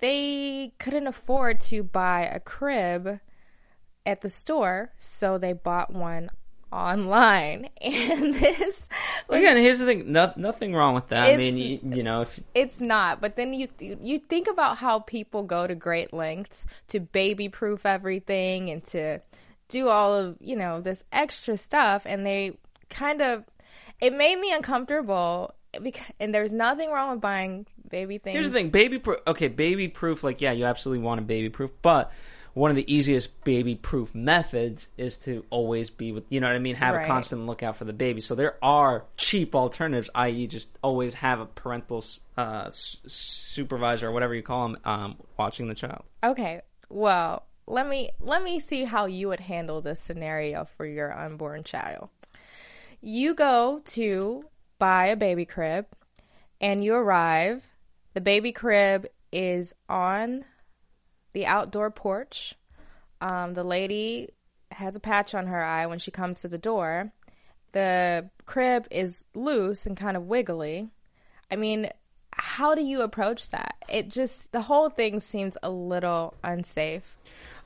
they 0.00 0.74
couldn't 0.78 1.06
afford 1.06 1.60
to 1.62 1.82
buy 1.82 2.22
a 2.26 2.38
crib 2.38 3.20
at 4.04 4.20
the 4.20 4.30
store, 4.30 4.92
so 4.98 5.38
they 5.38 5.54
bought 5.54 5.92
one 5.92 6.28
online. 6.72 7.68
And 7.80 8.34
this 8.34 8.58
was, 8.58 8.88
Again, 9.28 9.56
here's 9.56 9.78
the 9.78 9.86
thing. 9.86 10.12
No, 10.12 10.32
nothing 10.36 10.74
wrong 10.74 10.94
with 10.94 11.08
that. 11.08 11.32
I 11.32 11.36
mean, 11.36 11.56
you, 11.56 11.80
you 11.82 12.02
know, 12.02 12.22
if 12.22 12.40
it's 12.54 12.80
not. 12.80 13.20
But 13.20 13.36
then 13.36 13.52
you 13.52 13.68
you 13.80 14.18
think 14.18 14.48
about 14.48 14.78
how 14.78 15.00
people 15.00 15.42
go 15.42 15.66
to 15.66 15.74
great 15.74 16.12
lengths 16.12 16.64
to 16.88 17.00
baby 17.00 17.48
proof 17.48 17.84
everything 17.86 18.70
and 18.70 18.84
to 18.86 19.20
do 19.68 19.88
all 19.88 20.14
of 20.14 20.36
you 20.40 20.56
know 20.56 20.80
this 20.80 21.02
extra 21.12 21.56
stuff, 21.56 22.02
and 22.06 22.24
they 22.24 22.58
kind 22.88 23.20
of 23.20 23.44
it 24.00 24.12
made 24.12 24.38
me 24.38 24.52
uncomfortable. 24.52 25.54
Because, 25.82 26.06
and 26.18 26.34
there's 26.34 26.52
nothing 26.52 26.90
wrong 26.90 27.10
with 27.10 27.20
buying 27.20 27.66
baby 27.90 28.18
things. 28.18 28.34
Here's 28.34 28.48
the 28.48 28.54
thing, 28.54 28.70
baby 28.70 28.98
proof. 28.98 29.18
Okay, 29.26 29.48
baby 29.48 29.88
proof. 29.88 30.24
Like, 30.24 30.40
yeah, 30.40 30.52
you 30.52 30.64
absolutely 30.64 31.04
want 31.04 31.20
a 31.20 31.24
baby 31.24 31.50
proof, 31.50 31.70
but 31.82 32.12
one 32.56 32.70
of 32.70 32.76
the 32.76 32.90
easiest 32.90 33.44
baby 33.44 33.74
proof 33.74 34.14
methods 34.14 34.88
is 34.96 35.18
to 35.18 35.44
always 35.50 35.90
be 35.90 36.10
with. 36.10 36.24
You 36.30 36.40
know 36.40 36.46
what 36.46 36.56
I 36.56 36.58
mean? 36.58 36.74
Have 36.76 36.94
Right. 36.94 37.04
a 37.04 37.06
constant 37.06 37.44
lookout 37.44 37.76
for 37.76 37.84
the 37.84 37.92
baby. 37.92 38.22
So 38.22 38.34
there 38.34 38.56
are 38.62 39.04
cheap 39.18 39.54
alternatives, 39.54 40.08
i.e., 40.14 40.46
just 40.46 40.70
always 40.82 41.12
have 41.14 41.38
a 41.40 41.44
parental 41.44 42.02
uh, 42.38 42.64
s- 42.68 42.96
supervisor 43.06 44.08
or 44.08 44.12
whatever 44.12 44.34
you 44.34 44.42
call 44.42 44.68
them 44.68 44.78
um, 44.86 45.16
watching 45.38 45.68
the 45.68 45.74
child. 45.74 46.02
Okay. 46.24 46.62
Well, 46.88 47.44
let 47.66 47.86
me 47.86 48.08
let 48.20 48.42
me 48.42 48.58
see 48.58 48.84
how 48.84 49.04
you 49.04 49.28
would 49.28 49.40
handle 49.40 49.82
this 49.82 50.00
scenario 50.00 50.64
for 50.64 50.86
your 50.86 51.12
unborn 51.16 51.62
child. 51.62 52.08
You 53.02 53.34
go 53.34 53.82
to 53.86 54.44
buy 54.78 55.08
a 55.08 55.16
baby 55.16 55.44
crib 55.44 55.86
and 56.60 56.82
you 56.82 56.94
arrive. 56.94 57.62
The 58.14 58.20
baby 58.22 58.52
crib 58.52 59.08
is 59.30 59.74
on 59.90 60.44
the 61.36 61.44
outdoor 61.44 61.90
porch. 61.90 62.54
Um, 63.20 63.52
the 63.52 63.62
lady 63.62 64.30
has 64.70 64.96
a 64.96 65.00
patch 65.00 65.34
on 65.34 65.48
her 65.48 65.62
eye 65.62 65.84
when 65.84 65.98
she 65.98 66.10
comes 66.10 66.40
to 66.40 66.48
the 66.48 66.56
door. 66.56 67.12
The 67.72 68.30
crib 68.46 68.88
is 68.90 69.26
loose 69.34 69.84
and 69.84 69.98
kind 69.98 70.16
of 70.16 70.22
wiggly. 70.22 70.88
I 71.50 71.56
mean, 71.56 71.90
how 72.32 72.74
do 72.74 72.82
you 72.82 73.02
approach 73.02 73.50
that? 73.50 73.74
It 73.86 74.08
just, 74.08 74.50
the 74.50 74.62
whole 74.62 74.88
thing 74.88 75.20
seems 75.20 75.58
a 75.62 75.68
little 75.68 76.32
unsafe. 76.42 77.18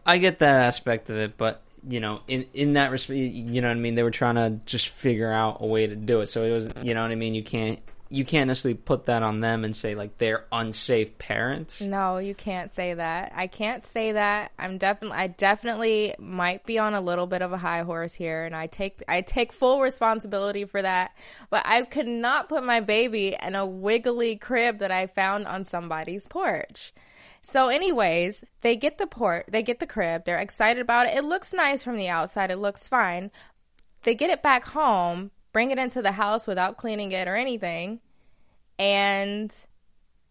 I 0.05 0.19
get 0.19 0.41
that 0.41 0.63
aspect 0.63 1.09
of 1.09 1.19
it, 1.19 1.39
but 1.39 1.63
you 1.89 2.01
know, 2.01 2.23
in 2.27 2.47
in 2.53 2.73
that 2.73 2.91
respect, 2.91 3.21
you 3.21 3.61
know 3.61 3.69
what 3.69 3.77
I 3.77 3.81
mean. 3.81 3.95
They 3.95 4.03
were 4.03 4.11
trying 4.11 4.35
to 4.35 4.61
just 4.67 4.89
figure 4.89 5.31
out 5.33 5.59
a 5.61 5.67
way 5.67 5.87
to 5.87 5.95
do 5.95 6.21
it. 6.23 6.27
So 6.27 6.43
it 6.43 6.51
was, 6.51 6.69
you 6.83 6.93
know 6.93 7.03
what 7.03 7.11
I 7.11 7.15
mean. 7.15 7.35
You 7.35 7.45
can't 7.45 7.79
you 8.13 8.25
can't 8.25 8.49
necessarily 8.49 8.77
put 8.77 9.07
that 9.07 9.23
on 9.23 9.39
them 9.39 9.65
and 9.65 9.75
say 9.75 9.95
like 9.95 10.19
they're 10.19 10.45
unsafe 10.51 11.17
parents. 11.19 11.81
No, 11.81 12.19
you 12.19 12.35
can't 12.35 12.75
say 12.75 12.95
that. 12.95 13.33
I 13.37 13.47
can't 13.47 13.85
say 13.85 14.13
that. 14.13 14.51
I'm 14.59 14.79
definitely 14.79 15.17
I 15.17 15.29
definitely 15.29 16.17
might 16.19 16.67
be 16.67 16.77
on 16.81 16.95
a 16.95 17.01
little 17.01 17.29
bit 17.29 17.41
of 17.41 17.53
a 17.53 17.59
high 17.59 17.83
horse 17.83 18.13
here 18.13 18.45
and 18.45 18.55
I 18.55 18.67
take 18.67 19.01
I 19.07 19.21
take 19.21 19.53
full 19.53 19.81
responsibility 19.81 20.65
for 20.65 20.83
that. 20.83 21.13
But 21.51 21.63
I 21.65 21.85
could 21.85 22.09
not 22.09 22.49
put 22.49 22.65
my 22.65 22.81
baby 22.81 23.37
in 23.41 23.55
a 23.55 23.65
wiggly 23.65 24.35
crib 24.35 24.79
that 24.79 24.91
I 24.91 25.07
found 25.07 25.47
on 25.47 25.65
somebody's 25.65 26.27
porch. 26.27 26.93
So 27.43 27.69
anyways, 27.69 28.45
they 28.63 28.75
get 28.75 28.99
the 28.99 29.07
port, 29.07 29.47
they 29.49 29.63
get 29.63 29.79
the 29.79 29.87
crib, 29.87 30.25
they're 30.25 30.37
excited 30.37 30.81
about 30.81 31.07
it. 31.07 31.17
It 31.17 31.25
looks 31.25 31.53
nice 31.53 31.83
from 31.83 31.97
the 31.97 32.09
outside, 32.09 32.51
it 32.51 32.59
looks 32.59 32.89
fine. 32.89 33.31
They 34.03 34.15
get 34.15 34.31
it 34.31 34.43
back 34.43 34.65
home, 34.65 35.31
bring 35.53 35.71
it 35.71 35.79
into 35.79 36.03
the 36.03 36.13
house 36.13 36.47
without 36.47 36.77
cleaning 36.77 37.13
it 37.13 37.29
or 37.29 37.37
anything, 37.37 38.01
and 38.79 39.55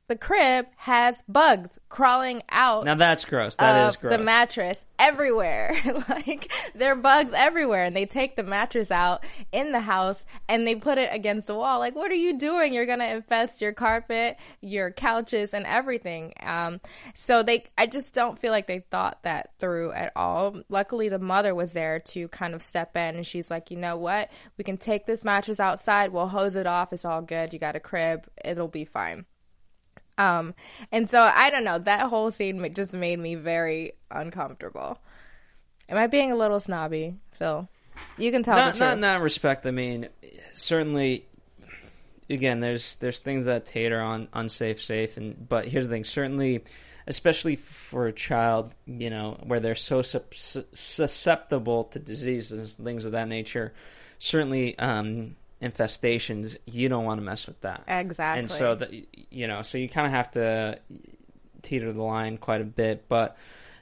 the 0.09 0.17
crib 0.17 0.65
has 0.75 1.21
bugs 1.29 1.79
crawling 1.87 2.41
out 2.49 2.83
Now 2.83 2.95
that's 2.95 3.23
gross. 3.25 3.55
That 3.55 3.87
is 3.87 3.95
gross. 3.95 4.17
the 4.17 4.23
mattress 4.23 4.83
everywhere. 4.97 5.75
like 6.09 6.51
there 6.75 6.91
are 6.93 6.95
bugs 6.95 7.31
everywhere, 7.33 7.85
and 7.85 7.95
they 7.95 8.07
take 8.07 8.35
the 8.35 8.43
mattress 8.43 8.89
out 8.91 9.23
in 9.51 9.71
the 9.71 9.79
house 9.79 10.25
and 10.47 10.67
they 10.67 10.75
put 10.75 10.97
it 10.97 11.09
against 11.13 11.47
the 11.47 11.55
wall. 11.55 11.79
Like, 11.79 11.95
what 11.95 12.11
are 12.11 12.15
you 12.15 12.37
doing? 12.37 12.73
You're 12.73 12.87
gonna 12.87 13.05
infest 13.05 13.61
your 13.61 13.71
carpet, 13.71 14.37
your 14.61 14.91
couches, 14.91 15.53
and 15.53 15.65
everything. 15.65 16.33
Um, 16.41 16.81
so 17.13 17.43
they, 17.43 17.65
I 17.77 17.85
just 17.85 18.13
don't 18.13 18.39
feel 18.39 18.51
like 18.51 18.65
they 18.65 18.79
thought 18.91 19.19
that 19.23 19.51
through 19.59 19.91
at 19.93 20.11
all. 20.15 20.61
Luckily, 20.69 21.09
the 21.09 21.19
mother 21.19 21.53
was 21.53 21.73
there 21.73 21.99
to 21.99 22.27
kind 22.29 22.55
of 22.55 22.63
step 22.63 22.97
in, 22.97 23.15
and 23.15 23.27
she's 23.27 23.51
like, 23.51 23.69
you 23.69 23.77
know 23.77 23.95
what? 23.95 24.31
We 24.57 24.63
can 24.63 24.77
take 24.77 25.05
this 25.05 25.23
mattress 25.23 25.59
outside. 25.59 26.11
We'll 26.11 26.27
hose 26.27 26.55
it 26.55 26.65
off. 26.65 26.91
It's 26.93 27.05
all 27.05 27.21
good. 27.21 27.53
You 27.53 27.59
got 27.59 27.75
a 27.75 27.79
crib. 27.79 28.27
It'll 28.43 28.67
be 28.67 28.85
fine. 28.85 29.25
Um, 30.19 30.53
and 30.91 31.09
so 31.09 31.21
I 31.21 31.49
don't 31.49 31.63
know. 31.63 31.79
That 31.79 32.09
whole 32.09 32.29
scene 32.29 32.73
just 32.73 32.93
made 32.93 33.17
me 33.17 33.35
very 33.35 33.93
uncomfortable. 34.11 34.99
Am 35.87 35.97
I 35.97 36.07
being 36.07 36.31
a 36.31 36.35
little 36.35 36.59
snobby, 36.59 37.15
Phil? 37.31 37.67
You 38.17 38.31
can 38.31 38.43
tell 38.43 38.55
not, 38.55 38.73
the 38.73 38.79
not 38.79 38.85
truth. 38.85 38.93
in 38.95 39.01
that 39.01 39.21
respect. 39.21 39.65
I 39.65 39.71
mean, 39.71 40.09
certainly. 40.53 41.25
Again, 42.29 42.59
there's 42.59 42.93
there's 42.97 43.17
things 43.17 43.45
that 43.45 43.65
tater 43.65 43.99
on 43.99 44.27
unsafe, 44.33 44.83
safe, 44.83 45.17
and 45.17 45.49
but 45.49 45.67
here's 45.67 45.87
the 45.87 45.91
thing. 45.91 46.03
Certainly, 46.03 46.63
especially 47.07 47.55
for 47.55 48.05
a 48.05 48.13
child, 48.13 48.75
you 48.85 49.09
know, 49.09 49.39
where 49.43 49.59
they're 49.59 49.73
so 49.73 50.03
su- 50.03 50.21
susceptible 50.71 51.85
to 51.85 51.97
diseases, 51.97 52.75
and 52.77 52.85
things 52.85 53.05
of 53.05 53.13
that 53.13 53.27
nature. 53.27 53.73
Certainly, 54.19 54.77
um, 54.77 55.37
infestations. 55.61 56.57
You 56.65 56.89
don't 56.89 57.05
want 57.05 57.19
to 57.19 57.23
mess 57.23 57.47
with 57.47 57.61
that. 57.61 57.83
Exactly. 57.87 58.39
And 58.39 58.51
so 58.51 58.75
that 58.75 58.93
you 59.31 59.47
know, 59.47 59.61
so 59.61 59.77
you 59.77 59.89
kind 59.89 60.07
of 60.07 60.13
have 60.13 60.31
to 60.31 60.79
teeter 61.61 61.91
the 61.93 62.01
line 62.01 62.37
quite 62.37 62.61
a 62.61 62.65
bit. 62.65 63.07
But 63.07 63.37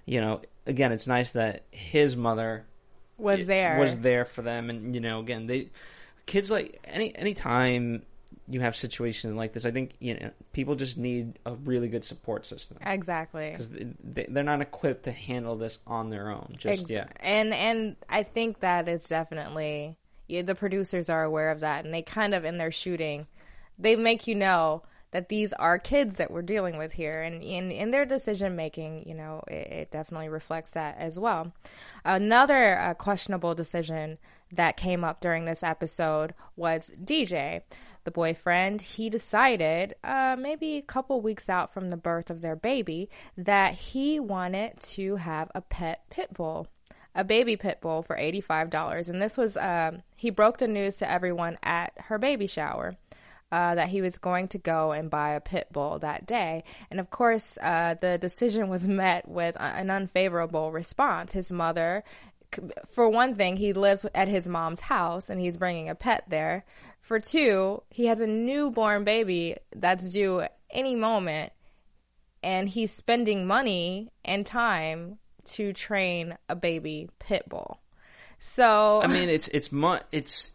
you 0.05 0.21
know, 0.21 0.41
again, 0.65 0.91
it's 0.91 1.07
nice 1.07 1.33
that 1.33 1.63
his 1.71 2.15
mother 2.15 2.65
was 3.17 3.45
there. 3.45 3.79
was 3.79 3.97
there 3.97 4.25
for 4.25 4.41
them 4.41 4.69
and 4.69 4.93
you 4.93 5.01
know 5.01 5.19
again 5.19 5.47
they 5.47 5.69
kids 6.25 6.51
like 6.51 6.79
any 6.85 7.15
any 7.15 7.33
time 7.33 8.03
you 8.47 8.61
have 8.61 8.75
situations 8.75 9.33
like 9.33 9.53
this 9.53 9.65
i 9.65 9.71
think 9.71 9.93
you 9.99 10.13
know 10.13 10.29
people 10.53 10.75
just 10.75 10.97
need 10.97 11.39
a 11.45 11.55
really 11.55 11.87
good 11.87 12.05
support 12.05 12.45
system 12.45 12.77
exactly. 12.85 13.51
because 13.51 13.69
they, 13.69 14.27
they're 14.29 14.43
not 14.43 14.61
equipped 14.61 15.03
to 15.03 15.11
handle 15.11 15.55
this 15.55 15.79
on 15.87 16.09
their 16.09 16.29
own 16.29 16.53
just 16.57 16.83
Ex- 16.83 16.89
yet 16.89 17.17
And 17.19 17.53
and 17.53 17.95
I 18.07 18.23
think 18.23 18.59
that 18.59 18.87
is 18.87 19.03
definitely 19.05 19.97
yeah, 20.27 20.41
the 20.41 20.55
producers 20.55 21.09
are 21.09 21.23
aware 21.23 21.51
of 21.51 21.61
that, 21.61 21.85
and 21.85 21.93
they 21.93 22.01
kind 22.01 22.33
of 22.33 22.45
in 22.45 22.57
their 22.57 22.71
shooting, 22.71 23.27
they 23.79 23.95
make 23.95 24.27
you 24.27 24.35
know 24.35 24.83
that 25.11 25.29
these 25.29 25.53
are 25.53 25.79
kids 25.79 26.17
that 26.17 26.31
we're 26.31 26.41
dealing 26.41 26.77
with 26.77 26.93
here, 26.93 27.21
and 27.21 27.41
in 27.41 27.71
in 27.71 27.91
their 27.91 28.05
decision 28.05 28.55
making, 28.55 29.07
you 29.07 29.15
know, 29.15 29.41
it, 29.47 29.67
it 29.71 29.91
definitely 29.91 30.29
reflects 30.29 30.71
that 30.71 30.97
as 30.97 31.17
well. 31.17 31.53
Another 32.03 32.77
uh, 32.77 32.93
questionable 32.93 33.55
decision 33.55 34.17
that 34.51 34.77
came 34.77 35.03
up 35.03 35.19
during 35.19 35.45
this 35.45 35.63
episode 35.63 36.33
was 36.55 36.91
DJ. 37.03 37.61
The 38.03 38.11
boyfriend, 38.11 38.81
he 38.81 39.09
decided, 39.09 39.95
uh, 40.01 40.37
maybe 40.39 40.77
a 40.77 40.81
couple 40.81 41.19
weeks 41.19 41.49
out 41.49 41.73
from 41.73 41.89
the 41.89 41.97
birth 41.97 42.29
of 42.29 42.39
their 42.39 42.55
baby, 42.55 43.09
that 43.37 43.73
he 43.73 44.17
wanted 44.17 44.79
to 44.81 45.17
have 45.17 45.51
a 45.53 45.59
pet 45.59 46.03
pit 46.09 46.33
bull 46.33 46.67
a 47.17 47.23
baby 47.23 47.57
pit 47.57 47.79
bull 47.81 48.03
for 48.03 48.15
$85 48.15 49.09
and 49.09 49.21
this 49.21 49.37
was 49.37 49.57
um, 49.57 50.03
he 50.15 50.29
broke 50.29 50.59
the 50.59 50.67
news 50.67 50.97
to 50.97 51.09
everyone 51.09 51.57
at 51.63 51.91
her 51.97 52.19
baby 52.19 52.45
shower 52.45 52.95
uh, 53.51 53.75
that 53.75 53.89
he 53.89 54.01
was 54.01 54.17
going 54.17 54.47
to 54.49 54.57
go 54.57 54.91
and 54.91 55.09
buy 55.09 55.31
a 55.31 55.41
pit 55.41 55.67
bull 55.71 55.99
that 55.99 56.25
day. 56.25 56.63
And 56.91 56.99
of 56.99 57.09
course 57.09 57.57
uh, 57.61 57.95
the 57.99 58.17
decision 58.17 58.69
was 58.69 58.87
met 58.87 59.27
with 59.27 59.55
an 59.59 59.89
unfavorable 59.89 60.71
response. 60.71 61.33
His 61.33 61.51
mother 61.51 62.03
for 62.87 63.09
one 63.09 63.35
thing 63.35 63.57
he 63.57 63.73
lives 63.73 64.05
at 64.15 64.29
his 64.29 64.47
mom's 64.47 64.81
house 64.81 65.29
and 65.29 65.41
he's 65.41 65.57
bringing 65.57 65.89
a 65.89 65.95
pet 65.95 66.25
there. 66.27 66.65
For 67.01 67.19
two 67.19 67.81
he 67.89 68.05
has 68.05 68.21
a 68.21 68.27
newborn 68.27 69.03
baby 69.03 69.57
that's 69.75 70.09
due 70.09 70.43
any 70.69 70.93
moment 70.93 71.51
and 72.43 72.69
he's 72.69 72.91
spending 72.91 73.47
money 73.47 74.11
and 74.23 74.45
time 74.45 75.17
to 75.47 75.73
train 75.73 76.37
a 76.49 76.55
baby 76.55 77.09
pit 77.19 77.47
bull. 77.47 77.79
So 78.39 79.01
i 79.03 79.07
mean 79.07 79.29
it's 79.29 79.47
it's 79.47 79.71
mu- 79.71 79.97
it's 80.11 80.51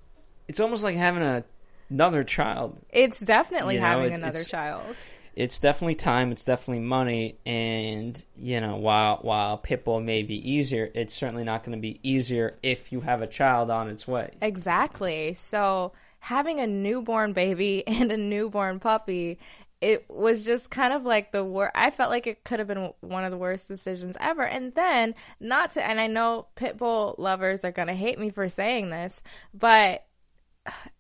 it's 0.49 0.61
almost 0.61 0.84
like 0.84 0.96
having 0.96 1.22
a 1.22 1.44
another 1.90 2.25
child 2.25 2.78
it's 2.90 3.18
definitely 3.18 3.75
you 3.75 3.80
know, 3.80 3.87
having 3.87 4.12
another 4.14 4.42
child. 4.44 4.96
it's 5.34 5.58
definitely 5.58 5.94
time 5.94 6.32
it's 6.32 6.44
definitely 6.44 6.82
money 6.82 7.37
and 7.44 8.22
you 8.37 8.61
know 8.61 8.76
while 8.76 9.18
while 9.22 9.58
pitbull 9.58 10.02
may 10.02 10.22
be 10.22 10.37
easier 10.50 10.90
it's 10.94 11.12
certainly 11.12 11.44
not 11.44 11.64
going 11.64 11.76
to 11.76 11.82
be 11.82 11.99
easier 12.02 12.56
if 12.62 12.92
you 12.92 13.00
have 13.00 13.20
a 13.20 13.26
child 13.26 13.70
on 13.70 13.88
its 13.88 14.06
way 14.06 14.30
Exactly. 14.40 15.34
So 15.34 15.92
having 16.20 16.61
a 16.61 16.66
newborn 16.66 17.32
baby 17.32 17.82
and 17.87 18.11
a 18.12 18.16
newborn 18.16 18.78
puppy, 18.78 19.38
it 19.82 20.08
was 20.08 20.44
just 20.44 20.70
kind 20.70 20.92
of 20.92 21.04
like 21.04 21.32
the 21.32 21.44
worst. 21.44 21.72
I 21.74 21.90
felt 21.90 22.10
like 22.10 22.28
it 22.28 22.44
could 22.44 22.60
have 22.60 22.68
been 22.68 22.92
one 23.00 23.24
of 23.24 23.32
the 23.32 23.36
worst 23.36 23.66
decisions 23.66 24.16
ever. 24.20 24.46
And 24.46 24.72
then, 24.76 25.16
not 25.40 25.72
to, 25.72 25.84
and 25.84 26.00
I 26.00 26.06
know 26.06 26.46
pit 26.54 26.78
bull 26.78 27.16
lovers 27.18 27.64
are 27.64 27.72
going 27.72 27.88
to 27.88 27.94
hate 27.94 28.18
me 28.18 28.30
for 28.30 28.48
saying 28.48 28.90
this, 28.90 29.20
but 29.52 30.06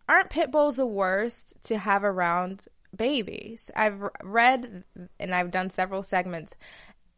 aren't 0.08 0.30
pit 0.30 0.50
bulls 0.50 0.76
the 0.76 0.86
worst 0.86 1.54
to 1.62 1.78
have 1.78 2.02
around 2.02 2.62
babies? 2.94 3.70
I've 3.76 4.02
read 4.24 4.82
and 5.20 5.32
I've 5.32 5.52
done 5.52 5.70
several 5.70 6.02
segments 6.02 6.56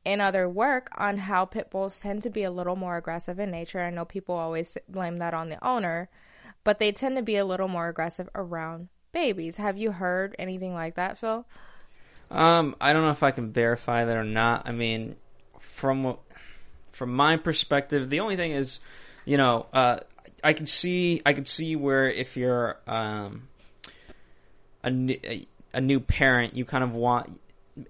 in 0.04 0.20
other 0.20 0.46
work 0.46 0.90
on 0.98 1.16
how 1.16 1.46
pit 1.46 1.70
bulls 1.70 1.98
tend 1.98 2.22
to 2.24 2.30
be 2.30 2.42
a 2.42 2.50
little 2.50 2.76
more 2.76 2.98
aggressive 2.98 3.38
in 3.38 3.50
nature. 3.50 3.80
I 3.80 3.88
know 3.88 4.04
people 4.04 4.34
always 4.34 4.76
blame 4.86 5.16
that 5.16 5.32
on 5.32 5.48
the 5.48 5.66
owner, 5.66 6.10
but 6.62 6.78
they 6.78 6.92
tend 6.92 7.16
to 7.16 7.22
be 7.22 7.36
a 7.36 7.44
little 7.46 7.68
more 7.68 7.88
aggressive 7.88 8.28
around 8.34 8.88
babies. 9.14 9.56
Have 9.56 9.78
you 9.78 9.92
heard 9.92 10.36
anything 10.38 10.74
like 10.74 10.96
that, 10.96 11.16
Phil? 11.16 11.46
Um, 12.30 12.76
I 12.80 12.92
don't 12.92 13.02
know 13.02 13.10
if 13.10 13.22
I 13.22 13.30
can 13.30 13.50
verify 13.50 14.04
that 14.04 14.16
or 14.16 14.24
not. 14.24 14.68
I 14.68 14.72
mean, 14.72 15.16
from 15.58 16.16
from 16.92 17.14
my 17.14 17.36
perspective, 17.36 18.10
the 18.10 18.20
only 18.20 18.36
thing 18.36 18.52
is, 18.52 18.80
you 19.24 19.36
know, 19.36 19.66
uh, 19.72 19.98
I 20.42 20.52
can 20.52 20.66
see 20.66 21.22
I 21.24 21.32
can 21.32 21.46
see 21.46 21.76
where 21.76 22.08
if 22.08 22.36
you're 22.36 22.78
um, 22.86 23.48
a, 24.82 24.90
new, 24.90 25.18
a, 25.72 25.80
new 25.80 26.00
parent, 26.00 26.54
you 26.54 26.64
kind 26.64 26.84
of 26.84 26.94
want 26.94 27.40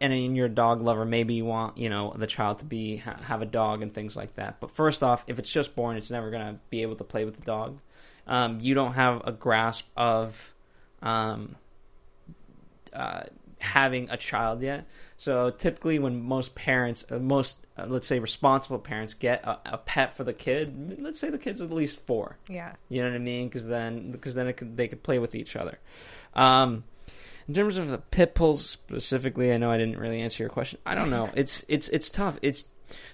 and 0.00 0.12
in 0.12 0.34
your 0.34 0.48
dog 0.48 0.80
lover, 0.80 1.04
maybe 1.04 1.34
you 1.34 1.44
want 1.44 1.78
you 1.78 1.90
know 1.90 2.14
the 2.16 2.26
child 2.26 2.60
to 2.60 2.64
be 2.64 2.98
ha- 2.98 3.18
have 3.24 3.42
a 3.42 3.46
dog 3.46 3.82
and 3.82 3.92
things 3.94 4.16
like 4.16 4.34
that. 4.36 4.60
But 4.60 4.70
first 4.70 5.02
off, 5.02 5.24
if 5.26 5.38
it's 5.38 5.50
just 5.50 5.74
born, 5.74 5.96
it's 5.96 6.10
never 6.10 6.30
gonna 6.30 6.58
be 6.70 6.82
able 6.82 6.96
to 6.96 7.04
play 7.04 7.24
with 7.24 7.36
the 7.36 7.42
dog. 7.42 7.78
Um, 8.26 8.60
you 8.60 8.74
don't 8.74 8.94
have 8.94 9.22
a 9.26 9.32
grasp 9.32 9.86
of 9.96 10.53
um, 11.04 11.54
uh, 12.92 13.22
having 13.60 14.10
a 14.10 14.16
child 14.16 14.62
yet. 14.62 14.86
So 15.16 15.50
typically, 15.50 16.00
when 16.00 16.22
most 16.22 16.54
parents, 16.56 17.04
uh, 17.10 17.18
most 17.18 17.56
uh, 17.78 17.86
let's 17.86 18.06
say 18.06 18.18
responsible 18.18 18.78
parents, 18.78 19.14
get 19.14 19.44
a, 19.44 19.74
a, 19.74 19.78
pet 19.78 20.16
for 20.16 20.24
the 20.24 20.32
kid, 20.32 20.96
let's 21.00 21.20
say 21.20 21.30
the 21.30 21.38
kid's 21.38 21.60
at 21.60 21.70
least 21.70 22.04
four. 22.06 22.36
Yeah, 22.48 22.72
you 22.88 23.02
know 23.02 23.10
what 23.10 23.16
I 23.16 23.18
mean? 23.18 23.48
Because 23.48 23.66
then, 23.66 24.10
because 24.10 24.34
then 24.34 24.52
could, 24.54 24.76
they 24.76 24.88
could 24.88 25.02
play 25.02 25.18
with 25.18 25.34
each 25.34 25.54
other. 25.54 25.78
Um, 26.34 26.84
in 27.46 27.54
terms 27.54 27.76
of 27.76 27.88
the 27.88 27.98
pit 27.98 28.34
bulls 28.34 28.68
specifically, 28.68 29.52
I 29.52 29.58
know 29.58 29.70
I 29.70 29.76
didn't 29.76 29.98
really 29.98 30.20
answer 30.20 30.42
your 30.42 30.50
question. 30.50 30.78
I 30.86 30.94
don't 30.94 31.10
know. 31.10 31.30
It's 31.34 31.64
it's 31.68 31.88
it's 31.88 32.10
tough. 32.10 32.38
It's 32.42 32.64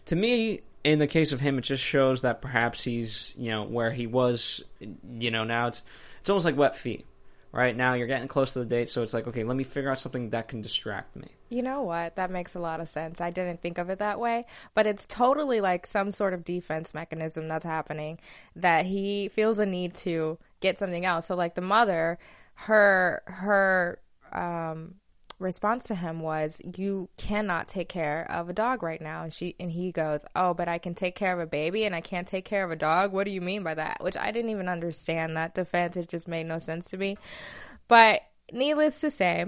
to 0.07 0.17
me 0.17 0.61
in 0.85 0.99
the 0.99 1.07
case 1.07 1.33
of 1.33 1.41
him, 1.41 1.59
it 1.59 1.63
just 1.63 1.83
shows 1.83 2.23
that 2.23 2.41
perhaps 2.41 2.83
he's 2.83 3.35
you 3.37 3.51
know 3.51 3.65
where 3.65 3.91
he 3.91 4.07
was. 4.07 4.63
You 4.79 5.31
know 5.31 5.45
now 5.45 5.69
it's 5.69 5.83
it's 6.21 6.31
almost 6.31 6.45
like 6.45 6.57
wet 6.57 6.77
feet. 6.77 7.07
Right 7.53 7.77
now 7.77 7.95
you're 7.95 8.07
getting 8.07 8.29
close 8.29 8.53
to 8.53 8.61
the 8.61 8.65
date, 8.65 8.89
so 8.89 9.03
it's 9.03 9.13
like 9.13 9.27
okay, 9.27 9.45
let 9.45 9.57
me 9.57 9.65
figure 9.65 9.91
out 9.91 9.99
something 9.99 10.31
that 10.31 10.49
can 10.49 10.63
distract 10.63 11.17
me. 11.17 11.29
You 11.49 11.63
know 11.63 11.83
what? 11.83 12.15
That 12.15 12.31
makes 12.31 12.55
a 12.55 12.61
lot 12.61 12.81
of 12.81 12.89
sense. 12.89 13.21
I 13.21 13.31
didn't 13.31 13.61
think 13.61 13.79
of 13.79 13.91
it 13.91 13.99
that 13.99 14.21
way, 14.21 14.47
but 14.75 14.87
it's 14.87 15.05
totally 15.07 15.61
like 15.61 15.87
some 15.87 16.13
sort 16.13 16.33
of 16.33 16.45
defense 16.45 16.95
mechanism 16.95 17.49
that's 17.49 17.65
happening 17.65 18.21
that 18.55 18.87
he 18.87 19.29
feels 19.29 19.59
a 19.59 19.67
need 19.67 19.95
to 19.97 20.39
get 20.61 20.79
something 20.79 21.05
else. 21.05 21.27
So 21.27 21.35
like 21.35 21.57
the 21.57 21.61
mother, 21.61 22.19
her 22.55 23.23
her 23.27 23.99
um, 24.33 25.00
response 25.41 25.85
to 25.85 25.95
him 25.95 26.21
was, 26.21 26.61
"You 26.77 27.09
cannot 27.17 27.69
take 27.69 27.89
care 27.89 28.31
of 28.31 28.49
a 28.49 28.53
dog 28.53 28.83
right 28.83 29.01
now." 29.01 29.25
And 29.25 29.33
she 29.33 29.57
and 29.59 29.73
he 29.73 29.91
goes, 29.91 30.21
"Oh, 30.37 30.55
but 30.55 30.69
I 30.69 30.79
can 30.79 30.95
take 30.95 31.17
care 31.17 31.33
of 31.33 31.41
a 31.41 31.47
baby 31.47 31.85
and 31.85 31.95
I 31.95 32.01
can't 32.01 32.29
take 32.29 32.45
care 32.45 32.65
of 32.65 32.71
a 32.71 32.77
dog. 32.77 33.13
What 33.13 33.25
do 33.25 33.31
you 33.31 33.41
mean 33.41 33.63
by 33.63 33.75
that?" 33.75 33.99
Which 34.03 34.17
I 34.17 34.31
didn't 34.31 34.51
even 34.51 34.69
understand 34.69 35.37
that 35.37 35.55
defense. 35.55 35.97
It 35.97 36.09
just 36.09 36.29
made 36.29 36.47
no 36.47 36.59
sense 36.59 36.91
to 36.91 36.97
me. 36.97 37.17
But 37.89 38.23
needless 38.53 39.01
to 39.01 39.11
say, 39.11 39.47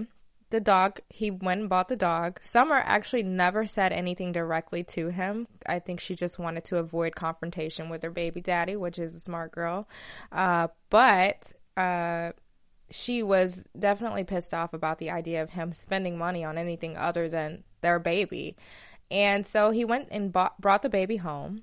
the 0.52 0.60
dog 0.60 1.00
he 1.08 1.30
went 1.30 1.62
and 1.62 1.70
bought 1.70 1.88
the 1.88 1.96
dog. 1.96 2.38
Summer 2.42 2.76
actually 2.76 3.22
never 3.22 3.66
said 3.66 3.92
anything 3.92 4.32
directly 4.32 4.84
to 4.84 5.08
him. 5.08 5.48
I 5.66 5.78
think 5.78 5.98
she 5.98 6.14
just 6.14 6.38
wanted 6.38 6.64
to 6.64 6.76
avoid 6.76 7.16
confrontation 7.16 7.88
with 7.88 8.02
her 8.02 8.10
baby 8.10 8.40
daddy, 8.40 8.76
which 8.76 8.98
is 8.98 9.14
a 9.14 9.20
smart 9.20 9.52
girl. 9.52 9.88
Uh, 10.30 10.68
but 10.90 11.52
uh, 11.76 12.32
she 12.92 13.22
was 13.22 13.64
definitely 13.78 14.24
pissed 14.24 14.54
off 14.54 14.72
about 14.72 14.98
the 14.98 15.10
idea 15.10 15.42
of 15.42 15.50
him 15.50 15.72
spending 15.72 16.16
money 16.16 16.44
on 16.44 16.58
anything 16.58 16.96
other 16.96 17.28
than 17.28 17.64
their 17.80 17.98
baby. 17.98 18.56
And 19.10 19.46
so 19.46 19.70
he 19.70 19.84
went 19.84 20.08
and 20.10 20.32
bought, 20.32 20.60
brought 20.60 20.82
the 20.82 20.88
baby 20.88 21.16
home. 21.16 21.62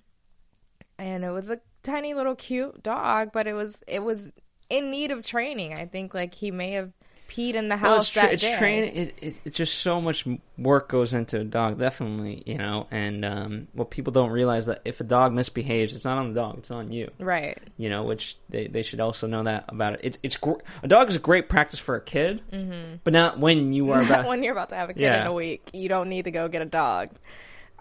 And 0.98 1.24
it 1.24 1.32
was 1.32 1.50
a 1.50 1.62
tiny 1.84 2.14
little 2.14 2.36
cute 2.36 2.84
dog, 2.84 3.32
but 3.32 3.48
it 3.48 3.54
was 3.54 3.82
it 3.88 4.04
was 4.04 4.32
in 4.70 4.92
need 4.92 5.12
of 5.12 5.24
training. 5.24 5.74
I 5.74 5.86
think 5.86 6.14
like 6.14 6.36
he 6.36 6.52
may 6.52 6.72
have 6.72 6.92
peed 7.30 7.54
in 7.54 7.70
the 7.70 7.78
house 7.78 7.88
well, 7.88 7.98
it's 8.00 8.10
tra- 8.10 8.22
that 8.24 8.34
it's 8.34 8.44
day. 8.44 8.58
Training, 8.58 8.96
it, 8.96 9.14
it, 9.22 9.40
it's 9.46 9.58
just 9.58 9.80
so 9.80 10.02
much 10.02 10.26
work 10.58 10.90
goes 10.90 11.14
into 11.14 11.40
a 11.40 11.44
dog, 11.44 11.80
definitely, 11.80 12.44
you 12.46 12.58
know. 12.58 12.88
And 12.92 13.24
um, 13.24 13.68
what 13.74 13.90
people 13.90 14.12
don't 14.12 14.32
realize 14.32 14.66
that 14.66 14.82
if 14.84 15.00
a 15.00 15.04
dog 15.04 15.34
misbehaves, 15.34 15.94
it's 15.94 16.06
not 16.06 16.18
on 16.18 16.34
the 16.34 16.40
dog; 16.40 16.58
it's 16.58 16.72
on 16.72 16.92
you. 16.92 17.12
Right. 17.20 17.58
You 17.78 17.90
know, 17.90 18.04
which 18.04 18.38
they, 18.50 18.68
they 18.68 18.82
should 18.82 19.00
also 19.00 19.28
know 19.28 19.44
that 19.44 19.66
about 19.70 19.94
it. 19.94 20.00
It's 20.04 20.18
it's 20.24 20.38
gr- 20.38 20.62
a 20.84 20.88
dog 20.88 21.10
is 21.10 21.16
a 21.16 21.20
great 21.20 21.48
practice 21.48 21.80
for 21.80 21.96
a 21.96 22.02
kid, 22.02 22.42
mm-hmm. 22.52 22.96
but 23.04 23.14
not 23.14 23.40
when 23.40 23.72
you 23.72 23.92
are 23.92 24.02
about 24.02 24.28
when 24.28 24.44
you're 24.44 24.54
about 24.54 24.70
to 24.70 24.76
have 24.76 24.90
a 24.90 24.94
kid 24.94 25.04
yeah. 25.04 25.22
in 25.22 25.28
a 25.28 25.34
week. 25.34 25.70
You 25.74 25.88
don't 25.88 26.10
need 26.10 26.26
to 26.26 26.32
go 26.32 26.48
get 26.48 26.62
a 26.62 26.66
dog. 26.66 27.12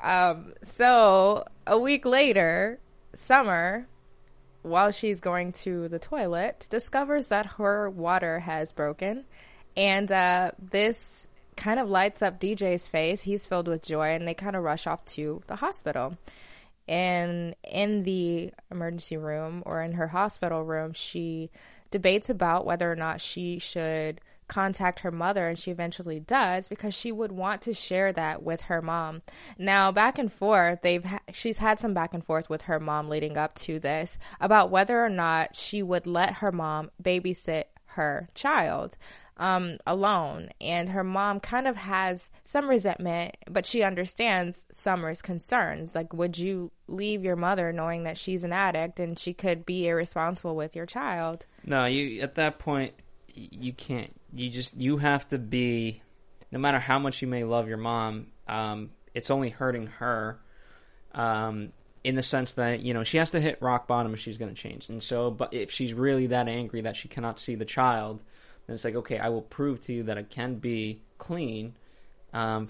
Um, 0.03 0.53
so 0.63 1.45
a 1.67 1.79
week 1.79 2.05
later, 2.05 2.79
Summer 3.15 3.89
while 4.63 4.91
she's 4.91 5.21
going 5.21 5.53
to 5.53 5.89
the 5.89 5.99
toilet, 5.99 6.67
discovers 6.71 7.29
that 7.29 7.47
her 7.47 7.89
water 7.91 8.41
has 8.41 8.73
broken. 8.73 9.25
And 9.79 10.11
uh, 10.11 10.51
this 10.61 11.29
kind 11.57 11.79
of 11.79 11.89
lights 11.89 12.21
up 12.21 12.41
DJ's 12.41 12.89
face. 12.89 13.23
He's 13.23 13.47
filled 13.47 13.69
with 13.69 13.87
joy, 13.87 14.09
and 14.09 14.27
they 14.27 14.35
kind 14.35 14.57
of 14.57 14.65
rush 14.65 14.89
off 14.89 15.05
to 15.07 15.41
the 15.47 15.55
hospital. 15.55 16.19
And 16.89 17.55
in 17.63 18.03
the 18.03 18.53
emergency 18.73 19.17
room 19.17 19.63
or 19.65 19.81
in 19.83 19.93
her 19.93 20.09
hospital 20.09 20.65
room, 20.65 20.95
she 20.95 21.51
debates 21.93 22.29
about 22.29 22.67
whether 22.67 22.91
or 22.91 22.97
not 22.97 23.21
she 23.21 23.61
should 23.61 24.21
contact 24.49 25.01
her 25.01 25.11
mother 25.11 25.47
and 25.47 25.59
she 25.59 25.71
eventually 25.71 26.19
does 26.19 26.69
because 26.69 26.95
she 26.95 27.13
would 27.13 27.31
want 27.31 27.61
to 27.61 27.75
share 27.75 28.13
that 28.15 28.43
with 28.43 28.63
her 28.63 28.83
mom. 28.83 29.21
Now, 29.59 29.93
back 29.93 30.19
and 30.19 30.33
forth, 30.33 30.81
they've 30.81 31.05
ha- 31.05 31.21
she's 31.33 31.59
had 31.59 31.79
some 31.79 31.93
back 31.95 32.15
and 32.15 32.25
forth 32.25 32.49
with 32.49 32.63
her 32.63 32.81
mom 32.81 33.11
leading 33.11 33.37
up 33.37 33.55
to 33.57 33.79
this 33.79 34.17
about 34.41 34.71
whether 34.71 35.05
or 35.05 35.11
not 35.11 35.55
she 35.55 35.83
would 35.83 36.07
let 36.07 36.35
her 36.35 36.51
mom 36.51 36.91
babysit 37.03 37.65
her 37.89 38.29
child 38.35 38.97
um, 39.39 39.77
alone. 39.87 40.51
And 40.61 40.89
her 40.91 41.05
mom 41.05 41.41
kind 41.41 41.67
of 41.67 41.77
has 41.77 42.31
some 42.45 42.69
resentment, 42.69 43.37
but 43.49 43.67
she 43.67 43.83
understands 43.83 44.65
Summer's 44.73 45.23
concerns. 45.23 45.95
Like, 45.95 46.13
would 46.13 46.39
you 46.39 46.71
leave 46.87 47.25
your 47.25 47.37
mother 47.37 47.73
knowing 47.73 48.05
that 48.05 48.19
she's 48.19 48.45
an 48.45 48.53
addict 48.53 48.99
and 48.99 49.19
she 49.19 49.33
could 49.33 49.65
be 49.65 49.87
irresponsible 49.87 50.57
with 50.57 50.75
your 50.75 50.87
child? 50.87 51.47
No, 51.65 51.85
you 51.85 52.21
at 52.21 52.35
that 52.37 52.59
point 52.59 52.95
you 53.35 53.73
can't. 53.73 54.15
You 54.35 54.51
just 54.51 54.77
you 54.77 54.99
have 54.99 55.29
to 55.29 55.39
be. 55.39 56.03
No 56.51 56.59
matter 56.59 56.79
how 56.79 56.99
much 56.99 57.21
you 57.21 57.29
may 57.29 57.45
love 57.45 57.69
your 57.69 57.77
mom, 57.77 58.29
um, 58.47 58.91
it's 59.15 59.31
only 59.31 59.51
hurting 59.51 59.87
her. 59.87 60.41
Um, 61.13 61.73
in 62.05 62.15
the 62.15 62.23
sense 62.23 62.55
that 62.55 62.81
you 62.81 62.95
know 62.95 63.03
she 63.03 63.19
has 63.19 63.33
to 63.33 63.41
hit 63.41 63.61
rock 63.61 63.87
bottom 63.87 64.15
if 64.15 64.21
she's 64.21 64.39
going 64.39 64.55
to 64.55 64.61
change. 64.61 64.89
And 64.89 65.03
so, 65.03 65.31
but 65.31 65.53
if 65.53 65.71
she's 65.71 65.93
really 65.93 66.29
that 66.29 66.49
angry 66.49 66.83
that 66.83 66.97
she 66.97 67.09
cannot 67.09 67.39
see 67.39 67.55
the 67.55 67.65
child, 67.65 68.21
then 68.69 68.75
it's 68.75 68.85
like, 68.85 68.95
okay, 68.95 69.19
I 69.19 69.31
will 69.31 69.43
prove 69.43 69.81
to 69.83 69.93
you 69.93 70.05
that 70.05 70.19
I 70.19 70.23
can 70.23 70.57
be 70.57 71.01
clean. 71.17 71.75
Um, 72.33 72.69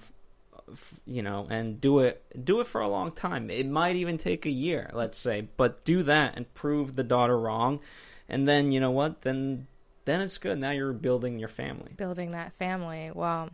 you 1.07 1.23
know, 1.23 1.47
and 1.51 1.81
do 1.81 2.01
it 2.01 2.23
do 2.45 2.61
it 2.61 2.67
for 2.67 2.81
a 2.81 2.89
long 2.89 3.13
time. 3.13 3.51
It 3.51 3.67
might 3.67 3.97
even 3.97 4.19
take 4.19 4.47
a 4.47 4.51
year, 4.51 4.91
let's 4.93 5.19
say, 5.19 5.49
but 5.57 5.85
do 5.85 6.03
that 6.05 6.37
and 6.37 6.53
prove 6.55 6.95
the 6.95 7.03
daughter 7.03 7.39
wrong, 7.39 7.81
and 8.29 8.49
then 8.49 8.73
you 8.73 8.81
know 8.81 8.91
what? 8.91 9.23
Then 9.23 9.67
then 10.05 10.21
it's 10.21 10.39
good. 10.39 10.59
Now 10.59 10.71
you're 10.71 10.93
building 10.93 11.39
your 11.39 11.49
family. 11.49 11.93
Building 11.97 12.33
that 12.33 12.53
family. 12.55 13.11
Well, 13.13 13.51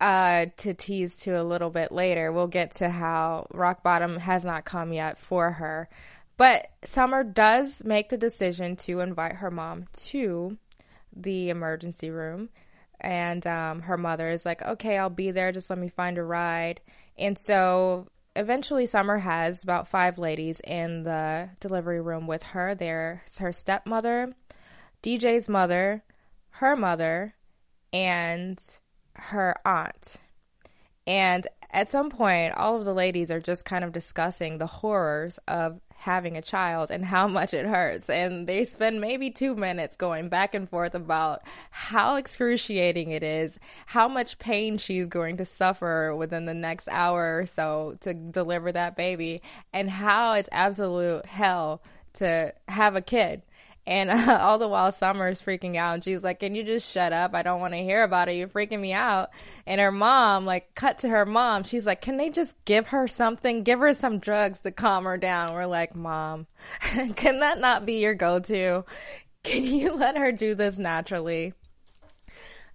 uh, 0.00 0.46
to 0.58 0.74
tease 0.74 1.16
to 1.20 1.40
a 1.40 1.44
little 1.44 1.70
bit 1.70 1.92
later, 1.92 2.32
we'll 2.32 2.46
get 2.46 2.72
to 2.76 2.88
how 2.88 3.46
rock 3.52 3.82
bottom 3.82 4.18
has 4.18 4.44
not 4.44 4.64
come 4.64 4.92
yet 4.92 5.18
for 5.18 5.52
her. 5.52 5.88
But 6.36 6.70
Summer 6.84 7.22
does 7.22 7.82
make 7.84 8.08
the 8.08 8.16
decision 8.16 8.74
to 8.76 9.00
invite 9.00 9.36
her 9.36 9.50
mom 9.50 9.84
to 10.08 10.58
the 11.14 11.50
emergency 11.50 12.10
room. 12.10 12.48
And 13.00 13.46
um, 13.46 13.82
her 13.82 13.96
mother 13.96 14.30
is 14.30 14.46
like, 14.46 14.62
okay, 14.62 14.96
I'll 14.96 15.10
be 15.10 15.30
there. 15.30 15.52
Just 15.52 15.68
let 15.68 15.78
me 15.78 15.88
find 15.88 16.16
a 16.16 16.22
ride. 16.22 16.80
And 17.18 17.38
so 17.38 18.08
eventually, 18.34 18.86
Summer 18.86 19.18
has 19.18 19.62
about 19.62 19.88
five 19.88 20.18
ladies 20.18 20.60
in 20.60 21.02
the 21.02 21.50
delivery 21.60 22.00
room 22.00 22.26
with 22.26 22.42
her. 22.42 22.74
There's 22.74 23.38
her 23.38 23.52
stepmother, 23.52 24.34
DJ's 25.02 25.48
mother, 25.48 26.02
her 26.50 26.76
mother, 26.76 27.34
and 27.92 28.58
her 29.14 29.56
aunt. 29.64 30.16
And 31.06 31.46
at 31.70 31.90
some 31.90 32.10
point, 32.10 32.54
all 32.54 32.76
of 32.76 32.84
the 32.84 32.94
ladies 32.94 33.30
are 33.30 33.40
just 33.40 33.64
kind 33.64 33.84
of 33.84 33.92
discussing 33.92 34.58
the 34.58 34.66
horrors 34.66 35.38
of 35.46 35.80
having 36.04 36.36
a 36.36 36.42
child 36.42 36.90
and 36.90 37.06
how 37.06 37.26
much 37.26 37.54
it 37.54 37.64
hurts. 37.64 38.10
And 38.10 38.46
they 38.46 38.64
spend 38.64 39.00
maybe 39.00 39.30
two 39.30 39.56
minutes 39.56 39.96
going 39.96 40.28
back 40.28 40.54
and 40.54 40.68
forth 40.68 40.94
about 40.94 41.40
how 41.70 42.16
excruciating 42.16 43.10
it 43.10 43.22
is, 43.22 43.58
how 43.86 44.06
much 44.06 44.38
pain 44.38 44.76
she's 44.76 45.06
going 45.06 45.38
to 45.38 45.46
suffer 45.46 46.14
within 46.14 46.44
the 46.44 46.52
next 46.52 46.88
hour 46.88 47.38
or 47.38 47.46
so 47.46 47.96
to 48.00 48.12
deliver 48.12 48.70
that 48.70 48.96
baby, 48.96 49.40
and 49.72 49.88
how 49.88 50.34
it's 50.34 50.50
absolute 50.52 51.24
hell 51.24 51.82
to 52.12 52.52
have 52.68 52.94
a 52.94 53.00
kid. 53.00 53.40
And 53.86 54.10
uh, 54.10 54.38
all 54.40 54.58
the 54.58 54.68
while, 54.68 54.90
Summer's 54.92 55.42
freaking 55.42 55.76
out. 55.76 55.94
And 55.94 56.04
she's 56.04 56.22
like, 56.22 56.40
Can 56.40 56.54
you 56.54 56.64
just 56.64 56.90
shut 56.90 57.12
up? 57.12 57.34
I 57.34 57.42
don't 57.42 57.60
want 57.60 57.74
to 57.74 57.78
hear 57.82 58.02
about 58.02 58.28
it. 58.28 58.36
You're 58.36 58.48
freaking 58.48 58.80
me 58.80 58.92
out. 58.92 59.30
And 59.66 59.80
her 59.80 59.92
mom, 59.92 60.46
like, 60.46 60.74
cut 60.74 61.00
to 61.00 61.08
her 61.08 61.26
mom. 61.26 61.64
She's 61.64 61.86
like, 61.86 62.00
Can 62.00 62.16
they 62.16 62.30
just 62.30 62.56
give 62.64 62.88
her 62.88 63.06
something? 63.06 63.62
Give 63.62 63.80
her 63.80 63.94
some 63.94 64.18
drugs 64.18 64.60
to 64.60 64.70
calm 64.70 65.04
her 65.04 65.18
down. 65.18 65.54
We're 65.54 65.66
like, 65.66 65.94
Mom, 65.94 66.46
can 67.16 67.40
that 67.40 67.60
not 67.60 67.86
be 67.86 67.94
your 67.94 68.14
go 68.14 68.38
to? 68.40 68.84
Can 69.42 69.64
you 69.64 69.92
let 69.96 70.16
her 70.16 70.32
do 70.32 70.54
this 70.54 70.78
naturally? 70.78 71.52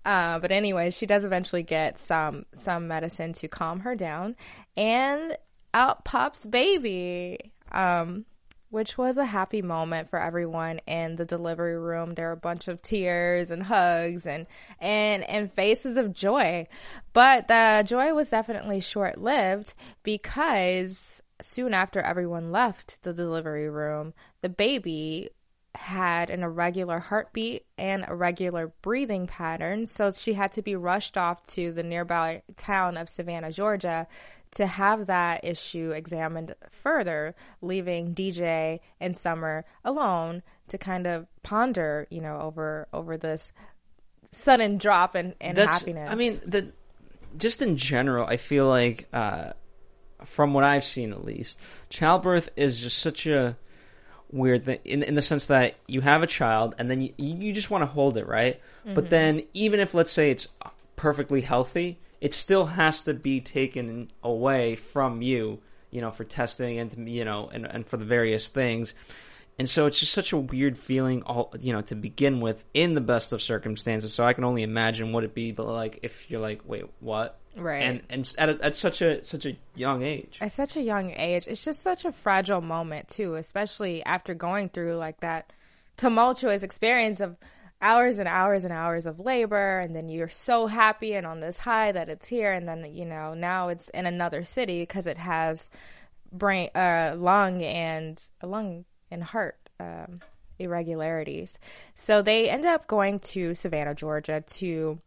Uh, 0.06 0.39
but 0.39 0.52
anyway, 0.52 0.91
she 0.91 1.06
does 1.06 1.26
eventually 1.26 1.63
get 1.63 2.00
some 2.00 2.45
some 2.58 2.88
medicine 2.88 3.34
to 3.34 3.48
calm 3.48 3.82
her 3.82 3.95
down, 3.95 4.36
and 4.78 5.38
out 5.74 6.06
pops 6.06 6.45
baby. 6.45 7.52
Um, 7.72 8.26
which 8.69 8.97
was 8.97 9.17
a 9.17 9.25
happy 9.25 9.62
moment 9.62 10.10
for 10.10 10.19
everyone 10.19 10.79
in 10.88 11.15
the 11.15 11.25
delivery 11.25 11.77
room. 11.77 12.13
There 12.13 12.27
were 12.27 12.34
a 12.34 12.38
bunch 12.38 12.67
of 12.67 12.82
tears 12.82 13.51
and 13.51 13.63
hugs 13.63 14.25
and 14.25 14.47
and 14.79 15.23
and 15.23 15.51
faces 15.53 15.97
of 15.97 16.13
joy. 16.13 16.67
But 17.13 17.47
the 17.47 17.84
joy 17.86 18.13
was 18.13 18.29
definitely 18.29 18.79
short-lived 18.79 19.73
because 20.03 21.21
soon 21.41 21.73
after 21.73 22.01
everyone 22.01 22.51
left 22.51 23.01
the 23.03 23.13
delivery 23.13 23.69
room, 23.69 24.13
the 24.41 24.49
baby 24.49 25.29
had 25.75 26.29
an 26.29 26.43
irregular 26.43 26.99
heartbeat 26.99 27.65
and 27.77 28.03
irregular 28.10 28.73
breathing 28.82 29.27
pattern, 29.27 29.86
so 29.86 30.12
she 30.12 30.34
had 30.34 30.51
to 30.51 30.62
be 30.62 30.75
rushed 30.75 31.15
off 31.15 31.43
to 31.45 31.71
the 31.71 31.84
nearby 31.84 32.41
town 32.58 32.97
of 32.97 33.08
Savannah, 33.08 33.51
Georgia 33.51 34.08
to 34.51 34.65
have 34.65 35.07
that 35.07 35.43
issue 35.43 35.91
examined 35.91 36.55
further, 36.71 37.35
leaving 37.62 38.15
DJ 38.15 38.79
and 38.99 39.15
Summer 39.15 39.65
alone 39.83 40.41
to 40.69 40.77
kind 40.77 41.07
of 41.07 41.27
ponder, 41.43 42.07
you 42.09 42.21
know, 42.21 42.39
over 42.41 42.88
over 42.93 43.17
this 43.17 43.51
sudden 44.31 44.77
drop 44.77 45.15
in, 45.15 45.35
in 45.41 45.55
That's, 45.55 45.79
happiness. 45.79 46.09
I 46.09 46.15
mean, 46.15 46.39
the 46.45 46.71
just 47.38 47.62
in 47.62 47.77
general, 47.77 48.25
I 48.25 48.38
feel 48.38 48.67
like 48.67 49.07
uh, 49.13 49.53
from 50.25 50.53
what 50.53 50.63
I've 50.63 50.83
seen 50.83 51.12
at 51.12 51.23
least, 51.23 51.59
childbirth 51.89 52.49
is 52.55 52.81
just 52.81 52.97
such 52.99 53.27
a 53.27 53.57
weird 54.31 54.65
thing 54.65 54.79
in 54.85 55.03
in 55.03 55.15
the 55.15 55.21
sense 55.21 55.47
that 55.47 55.75
you 55.88 56.01
have 56.01 56.21
a 56.21 56.27
child 56.27 56.75
and 56.77 56.89
then 56.89 57.01
you 57.01 57.13
you 57.17 57.53
just 57.53 57.69
want 57.69 57.81
to 57.83 57.88
hold 57.88 58.17
it, 58.17 58.27
right? 58.27 58.59
But 58.95 59.12
then 59.12 59.43
even 59.53 59.79
if 59.79 59.93
let's 59.93 60.12
say 60.12 60.31
it's 60.31 60.47
perfectly 60.95 61.41
healthy, 61.41 61.99
it 62.21 62.34
still 62.34 62.65
has 62.65 63.03
to 63.03 63.13
be 63.13 63.41
taken 63.41 64.10
away 64.23 64.75
from 64.75 65.21
you, 65.21 65.60
you 65.91 66.01
know, 66.01 66.12
for 66.12 66.23
testing 66.23 66.79
and 66.79 67.10
you 67.10 67.25
know, 67.25 67.49
and 67.51 67.65
and 67.65 67.88
for 67.88 67.97
the 67.97 68.05
various 68.05 68.49
things. 68.49 68.93
And 69.58 69.69
so 69.69 69.88
it's 69.88 69.99
just 69.99 70.13
such 70.13 70.32
a 70.32 70.38
weird 70.38 70.77
feeling, 70.77 71.21
all 71.23 71.53
you 71.60 71.73
know, 71.73 71.82
to 71.82 71.95
begin 71.95 72.39
with, 72.39 72.63
in 72.73 72.93
the 72.93 73.01
best 73.01 73.34
of 73.34 73.41
circumstances. 73.41 74.13
So 74.13 74.23
I 74.23 74.32
can 74.34 74.45
only 74.45 74.63
imagine 74.63 75.12
what 75.12 75.25
it'd 75.25 75.34
be, 75.34 75.51
but 75.51 75.67
like 75.67 75.99
if 76.01 76.32
you're 76.32 76.39
like, 76.39 76.62
wait, 76.65 76.86
what? 77.01 77.38
Right. 77.58 77.84
And 77.84 78.01
and 78.10 78.34
at, 78.38 78.49
a, 78.49 78.65
at 78.65 78.75
such 78.75 79.01
a 79.01 79.23
such 79.25 79.45
a 79.45 79.58
young 79.75 80.03
age. 80.03 80.38
at 80.39 80.51
such 80.51 80.75
a 80.75 80.82
young 80.82 81.12
age, 81.12 81.45
it's 81.47 81.63
just 81.63 81.84
such 81.84 82.05
a 82.05 82.12
fragile 82.12 82.62
moment 82.62 83.10
too, 83.10 83.36
especially 83.36 84.03
after 84.03 84.34
going 84.34 84.69
through 84.69 84.95
like 84.95 85.19
that 85.19 85.51
tumultuous 85.97 86.63
experience 86.63 87.19
of 87.19 87.36
hours 87.82 88.20
and 88.20 88.28
hours 88.28 88.65
and 88.65 88.74
hours 88.74 89.06
of 89.06 89.20
labor 89.20 89.80
and 89.80 89.96
then 89.96 90.10
you're 90.10 90.30
so 90.30 90.68
happy 90.68 91.13
and 91.13 91.26
on 91.26 91.39
this 91.39 91.60
high 91.60 91.92
that 91.92 92.10
it's 92.10 92.28
here 92.28 92.52
and 92.52 92.68
then 92.68 92.86
you 92.94 93.06
know 93.06 93.34
now 93.34 93.70
it's 93.70 93.89
in 93.89 94.06
another 94.06 94.44
city 94.44 94.82
because 94.82 95.08
it 95.08 95.18
has 95.18 95.70
brain 96.32 96.70
uh 96.76 97.13
lung 97.18 97.63
and 97.63 98.22
lung 98.44 98.86
and 99.10 99.24
heart 99.24 99.58
um 99.80 100.20
irregularities. 100.62 101.58
So 101.96 102.22
they 102.22 102.50
end 102.50 102.65
up 102.65 102.86
going 102.88 103.20
to 103.20 103.56
savannah 103.56 103.96
georgia 103.96 104.44
to 104.46 105.00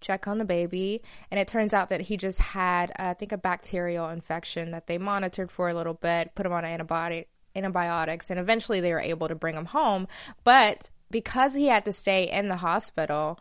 check 0.00 0.28
on 0.28 0.36
the 0.36 0.44
baby 0.44 1.00
and 1.30 1.40
it 1.40 1.48
turns 1.48 1.72
out 1.72 1.88
that 1.88 2.02
he 2.02 2.18
just 2.18 2.38
had 2.38 2.90
uh, 2.98 3.04
i 3.04 3.14
think 3.14 3.32
a 3.32 3.38
bacterial 3.38 4.10
infection 4.10 4.72
that 4.72 4.86
they 4.86 4.98
monitored 4.98 5.50
for 5.50 5.70
a 5.70 5.74
little 5.74 5.94
bit 5.94 6.34
put 6.34 6.44
him 6.44 6.52
on 6.52 6.64
antibiotic 6.64 7.26
antibiotics 7.56 8.30
and 8.30 8.38
eventually 8.38 8.80
they 8.80 8.92
were 8.92 9.00
able 9.00 9.28
to 9.28 9.34
bring 9.34 9.54
him 9.54 9.66
home. 9.66 10.08
But 10.42 10.90
because 11.14 11.54
he 11.54 11.68
had 11.68 11.84
to 11.84 11.92
stay 11.92 12.28
in 12.28 12.48
the 12.48 12.56
hospital 12.56 13.38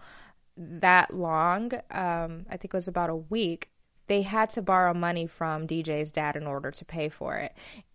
that 0.56 1.12
long 1.12 1.72
um, 1.90 2.46
i 2.48 2.56
think 2.56 2.66
it 2.66 2.74
was 2.74 2.88
about 2.88 3.10
a 3.10 3.16
week 3.16 3.72
they 4.06 4.22
had 4.22 4.48
to 4.52 4.62
borrow 4.62 4.94
money 4.94 5.26
from 5.26 5.66
dj's 5.68 6.12
dad 6.12 6.36
in 6.36 6.46
order 6.46 6.70
to 6.70 6.86
pay 6.86 7.10
for 7.10 7.36
it 7.38 7.52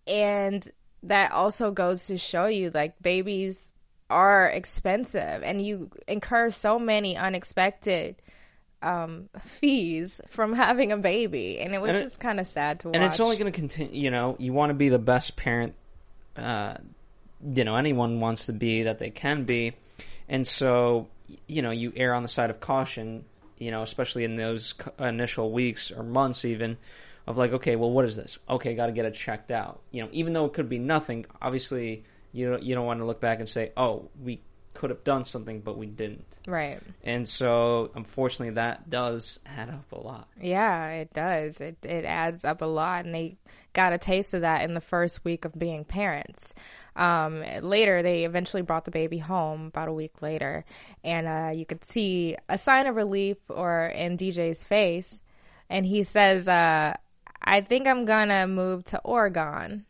and 0.08 0.68
that 1.04 1.30
also 1.30 1.70
goes 1.70 2.06
to 2.06 2.18
show 2.18 2.46
you 2.46 2.72
like 2.74 3.00
babies 3.00 3.72
are 4.10 4.48
expensive 4.48 5.42
and 5.44 5.64
you 5.64 5.88
incur 6.08 6.50
so 6.50 6.76
many 6.78 7.16
unexpected 7.16 8.16
um, 8.82 9.28
fees 9.40 10.20
from 10.28 10.52
having 10.54 10.92
a 10.92 10.96
baby, 10.96 11.58
and 11.58 11.74
it 11.74 11.80
was 11.80 11.96
And 11.96 12.04
just 12.04 12.20
kind 12.20 12.38
of 12.38 12.46
sad 12.46 12.78
to 12.80 12.88
watch. 12.88 12.94
and 12.96 13.04
it's 13.04 13.18
only 13.18 13.36
going 13.36 13.52
to 13.52 13.58
continue. 13.58 14.00
You 14.04 14.10
know, 14.12 14.36
you 14.38 14.52
want 14.52 14.70
to 14.70 14.74
be 14.74 14.88
the 14.88 15.00
best 15.00 15.34
parent. 15.36 15.74
Uh, 16.36 16.74
you 17.42 17.64
know, 17.64 17.76
anyone 17.76 18.20
wants 18.20 18.46
to 18.46 18.52
be 18.52 18.84
that 18.84 18.98
they 18.98 19.10
can 19.10 19.44
be, 19.44 19.74
and 20.28 20.46
so 20.46 21.08
you 21.46 21.62
know, 21.62 21.70
you 21.70 21.92
err 21.96 22.14
on 22.14 22.22
the 22.22 22.28
side 22.28 22.50
of 22.50 22.60
caution. 22.60 23.24
You 23.58 23.72
know, 23.72 23.82
especially 23.82 24.22
in 24.22 24.36
those 24.36 24.74
initial 25.00 25.50
weeks 25.50 25.90
or 25.90 26.04
months, 26.04 26.44
even 26.44 26.78
of 27.26 27.36
like, 27.36 27.52
okay, 27.52 27.76
well, 27.76 27.90
what 27.90 28.04
is 28.04 28.16
this? 28.16 28.38
Okay, 28.48 28.74
got 28.74 28.86
to 28.86 28.92
get 28.92 29.04
it 29.04 29.14
checked 29.14 29.50
out. 29.50 29.80
You 29.90 30.02
know, 30.02 30.08
even 30.12 30.32
though 30.32 30.46
it 30.46 30.54
could 30.54 30.68
be 30.68 30.78
nothing, 30.78 31.26
obviously, 31.42 32.04
you 32.32 32.50
don't, 32.50 32.62
you 32.62 32.74
don't 32.74 32.86
want 32.86 33.00
to 33.00 33.04
look 33.04 33.20
back 33.20 33.38
and 33.38 33.48
say, 33.48 33.72
oh, 33.76 34.08
we 34.22 34.40
could 34.72 34.90
have 34.90 35.04
done 35.04 35.24
something, 35.24 35.60
but 35.60 35.76
we 35.76 35.86
didn't. 35.86 36.24
right. 36.46 36.80
And 37.02 37.28
so, 37.28 37.90
unfortunately, 37.94 38.54
that 38.54 38.88
does 38.88 39.40
add 39.44 39.68
up 39.68 39.90
a 39.92 39.98
lot. 39.98 40.28
Yeah, 40.40 40.88
it 40.90 41.12
does. 41.12 41.60
It 41.60 41.76
it 41.82 42.04
adds 42.04 42.44
up 42.44 42.62
a 42.62 42.66
lot, 42.66 43.04
and 43.04 43.14
they 43.14 43.36
got 43.72 43.92
a 43.92 43.98
taste 43.98 44.34
of 44.34 44.42
that 44.42 44.62
in 44.62 44.74
the 44.74 44.80
first 44.80 45.24
week 45.24 45.44
of 45.44 45.58
being 45.58 45.84
parents. 45.84 46.54
Um, 46.98 47.44
later, 47.62 48.02
they 48.02 48.24
eventually 48.24 48.62
brought 48.62 48.84
the 48.84 48.90
baby 48.90 49.18
home 49.18 49.66
about 49.66 49.86
a 49.86 49.92
week 49.92 50.20
later, 50.20 50.64
and 51.04 51.28
uh, 51.28 51.52
you 51.54 51.64
could 51.64 51.84
see 51.84 52.36
a 52.48 52.58
sign 52.58 52.86
of 52.86 52.96
relief 52.96 53.36
or 53.48 53.86
in 53.86 54.16
DJ's 54.16 54.64
face, 54.64 55.22
and 55.70 55.86
he 55.86 56.02
says, 56.02 56.48
uh, 56.48 56.94
"I 57.40 57.60
think 57.60 57.86
I'm 57.86 58.04
gonna 58.04 58.48
move 58.48 58.84
to 58.86 59.00
Oregon." 59.04 59.86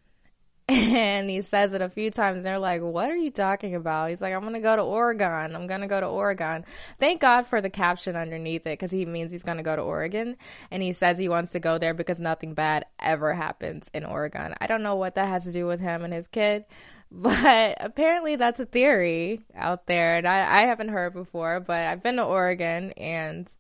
And 0.69 1.31
he 1.31 1.41
says 1.41 1.73
it 1.73 1.81
a 1.81 1.89
few 1.89 2.11
times, 2.11 2.37
and 2.37 2.47
they're 2.47 2.59
like, 2.59 2.83
What 2.83 3.11
are 3.11 3.17
you 3.17 3.31
talking 3.31 3.75
about? 3.75 4.11
He's 4.11 4.21
like, 4.21 4.35
I'm 4.35 4.53
to 4.53 4.61
go 4.61 4.77
to 4.77 4.83
Oregon. 4.83 5.57
I'm 5.57 5.67
to 5.67 5.87
go 5.87 5.99
to 5.99 6.07
Oregon. 6.07 6.63
Thank 7.01 7.23
God 7.23 7.47
for 7.47 7.63
the 7.63 7.71
caption 7.71 8.17
underneath 8.17 8.67
it 8.67 8.79
because 8.79 8.91
he 8.91 9.07
means 9.07 9.33
he's 9.33 9.45
to 9.57 9.63
go 9.63 9.77
to 9.77 9.83
Oregon. 9.83 10.37
And 10.71 10.83
he 10.83 10.93
says 10.93 11.17
he 11.17 11.31
wants 11.31 11.53
to 11.53 11.59
go 11.59 11.79
there 11.79 11.95
because 11.95 12.21
nothing 12.21 12.53
bad 12.53 12.85
ever 13.01 13.33
happens 13.33 13.87
in 13.95 14.05
Oregon. 14.05 14.55
I 14.61 14.67
don't 14.67 14.83
know 14.83 14.97
what 14.97 15.15
that 15.15 15.29
has 15.29 15.45
to 15.45 15.53
do 15.53 15.67
with 15.67 15.81
him 15.81 16.05
and 16.05 16.13
his 16.13 16.27
kid, 16.27 16.67
but 17.13 17.77
apparently 17.81 18.37
that's 18.37 18.61
a 18.61 18.67
theory 18.67 19.41
out 19.55 19.87
there. 19.87 20.17
And 20.17 20.29
I, 20.29 20.63
I 20.63 20.67
haven't 20.67 20.89
heard 20.89 21.15
before, 21.15 21.61
but 21.61 21.81
I've 21.81 22.03
been 22.03 22.17
to 22.17 22.25
Oregon 22.25 22.93
and 22.93 23.51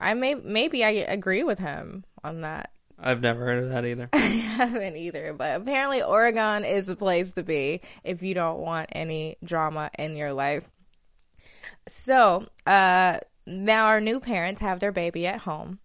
I 0.00 0.14
may, 0.14 0.34
maybe 0.34 0.84
I 0.84 0.90
agree 0.90 1.42
with 1.42 1.58
him 1.58 2.04
on 2.22 2.42
that. 2.42 2.70
I've 2.98 3.20
never 3.20 3.44
heard 3.44 3.64
of 3.64 3.70
that 3.70 3.84
either. 3.84 4.08
I 4.12 4.18
haven't 4.18 4.96
either, 4.96 5.32
but 5.32 5.60
apparently 5.60 6.02
Oregon 6.02 6.64
is 6.64 6.86
the 6.86 6.96
place 6.96 7.32
to 7.32 7.42
be 7.42 7.80
if 8.04 8.22
you 8.22 8.34
don't 8.34 8.60
want 8.60 8.90
any 8.92 9.36
drama 9.42 9.90
in 9.98 10.16
your 10.16 10.32
life. 10.32 10.64
So, 11.88 12.46
uh, 12.66 13.18
now 13.46 13.86
our 13.86 14.00
new 14.00 14.20
parents 14.20 14.60
have 14.60 14.80
their 14.80 14.92
baby 14.92 15.26
at 15.26 15.40
home 15.40 15.80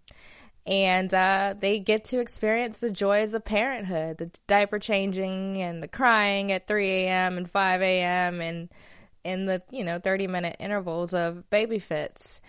and 0.69 1.11
uh, 1.13 1.55
they 1.59 1.79
get 1.79 2.05
to 2.05 2.19
experience 2.19 2.79
the 2.79 2.91
joys 2.91 3.33
of 3.33 3.43
parenthood 3.43 4.17
the 4.19 4.31
diaper 4.47 4.79
changing 4.79 5.61
and 5.61 5.83
the 5.83 5.87
crying 5.87 6.51
at 6.51 6.67
3 6.67 6.87
a.m. 6.87 7.37
and 7.37 7.49
5 7.49 7.81
a.m. 7.81 8.39
and 8.39 8.69
in 9.25 9.45
the 9.47 9.61
you 9.71 9.83
know 9.83 9.99
30 9.99 10.27
minute 10.27 10.55
intervals 10.59 11.13
of 11.13 11.49
baby 11.49 11.79
fits 11.79 12.39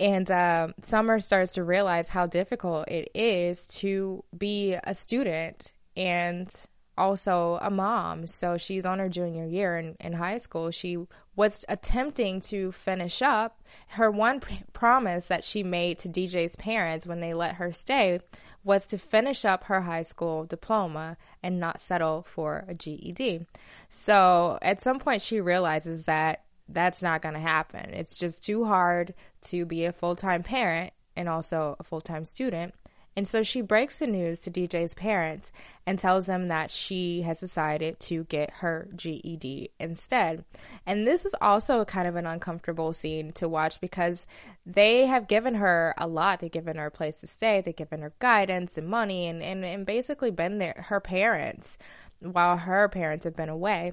and 0.00 0.30
um, 0.30 0.74
Summer 0.82 1.20
starts 1.20 1.52
to 1.52 1.64
realize 1.64 2.08
how 2.08 2.24
difficult 2.26 2.88
it 2.88 3.10
is 3.14 3.66
to 3.66 4.24
be 4.36 4.74
a 4.82 4.94
student 4.94 5.72
and 5.94 6.50
also 6.96 7.58
a 7.60 7.70
mom. 7.70 8.26
So 8.26 8.56
she's 8.56 8.86
on 8.86 8.98
her 8.98 9.10
junior 9.10 9.44
year 9.44 9.76
in, 9.76 9.96
in 10.00 10.14
high 10.14 10.38
school. 10.38 10.70
She 10.70 10.96
was 11.36 11.66
attempting 11.68 12.40
to 12.42 12.72
finish 12.72 13.20
up 13.20 13.59
her 13.88 14.10
one 14.10 14.40
pr- 14.40 14.52
promise 14.72 15.26
that 15.26 15.44
she 15.44 15.62
made 15.62 15.98
to 15.98 16.08
DJ's 16.08 16.56
parents 16.56 17.06
when 17.06 17.20
they 17.20 17.32
let 17.32 17.56
her 17.56 17.72
stay 17.72 18.20
was 18.62 18.84
to 18.86 18.98
finish 18.98 19.44
up 19.44 19.64
her 19.64 19.82
high 19.82 20.02
school 20.02 20.44
diploma 20.44 21.16
and 21.42 21.58
not 21.58 21.80
settle 21.80 22.22
for 22.22 22.64
a 22.68 22.74
GED. 22.74 23.46
So 23.88 24.58
at 24.60 24.82
some 24.82 24.98
point, 24.98 25.22
she 25.22 25.40
realizes 25.40 26.04
that 26.04 26.44
that's 26.68 27.02
not 27.02 27.22
going 27.22 27.34
to 27.34 27.40
happen. 27.40 27.90
It's 27.94 28.16
just 28.16 28.44
too 28.44 28.64
hard 28.64 29.14
to 29.46 29.64
be 29.64 29.84
a 29.84 29.92
full 29.92 30.14
time 30.14 30.42
parent 30.42 30.92
and 31.16 31.28
also 31.28 31.76
a 31.80 31.84
full 31.84 32.00
time 32.00 32.24
student. 32.24 32.74
And 33.16 33.26
so 33.26 33.42
she 33.42 33.60
breaks 33.60 33.98
the 33.98 34.06
news 34.06 34.38
to 34.40 34.50
DJ's 34.50 34.94
parents 34.94 35.50
and 35.84 35.98
tells 35.98 36.26
them 36.26 36.48
that 36.48 36.70
she 36.70 37.22
has 37.22 37.40
decided 37.40 37.98
to 38.00 38.24
get 38.24 38.50
her 38.60 38.88
GED 38.94 39.72
instead. 39.80 40.44
And 40.86 41.06
this 41.06 41.26
is 41.26 41.34
also 41.40 41.84
kind 41.84 42.06
of 42.06 42.16
an 42.16 42.26
uncomfortable 42.26 42.92
scene 42.92 43.32
to 43.32 43.48
watch 43.48 43.80
because 43.80 44.26
they 44.64 45.06
have 45.06 45.26
given 45.26 45.56
her 45.56 45.94
a 45.98 46.06
lot. 46.06 46.40
They've 46.40 46.50
given 46.50 46.76
her 46.76 46.86
a 46.86 46.90
place 46.90 47.16
to 47.16 47.26
stay, 47.26 47.60
they've 47.60 47.74
given 47.74 48.02
her 48.02 48.12
guidance 48.20 48.78
and 48.78 48.88
money, 48.88 49.26
and, 49.26 49.42
and, 49.42 49.64
and 49.64 49.84
basically 49.84 50.30
been 50.30 50.58
there, 50.58 50.86
her 50.88 51.00
parents 51.00 51.76
while 52.20 52.58
her 52.58 52.88
parents 52.88 53.24
have 53.24 53.36
been 53.36 53.48
away. 53.48 53.92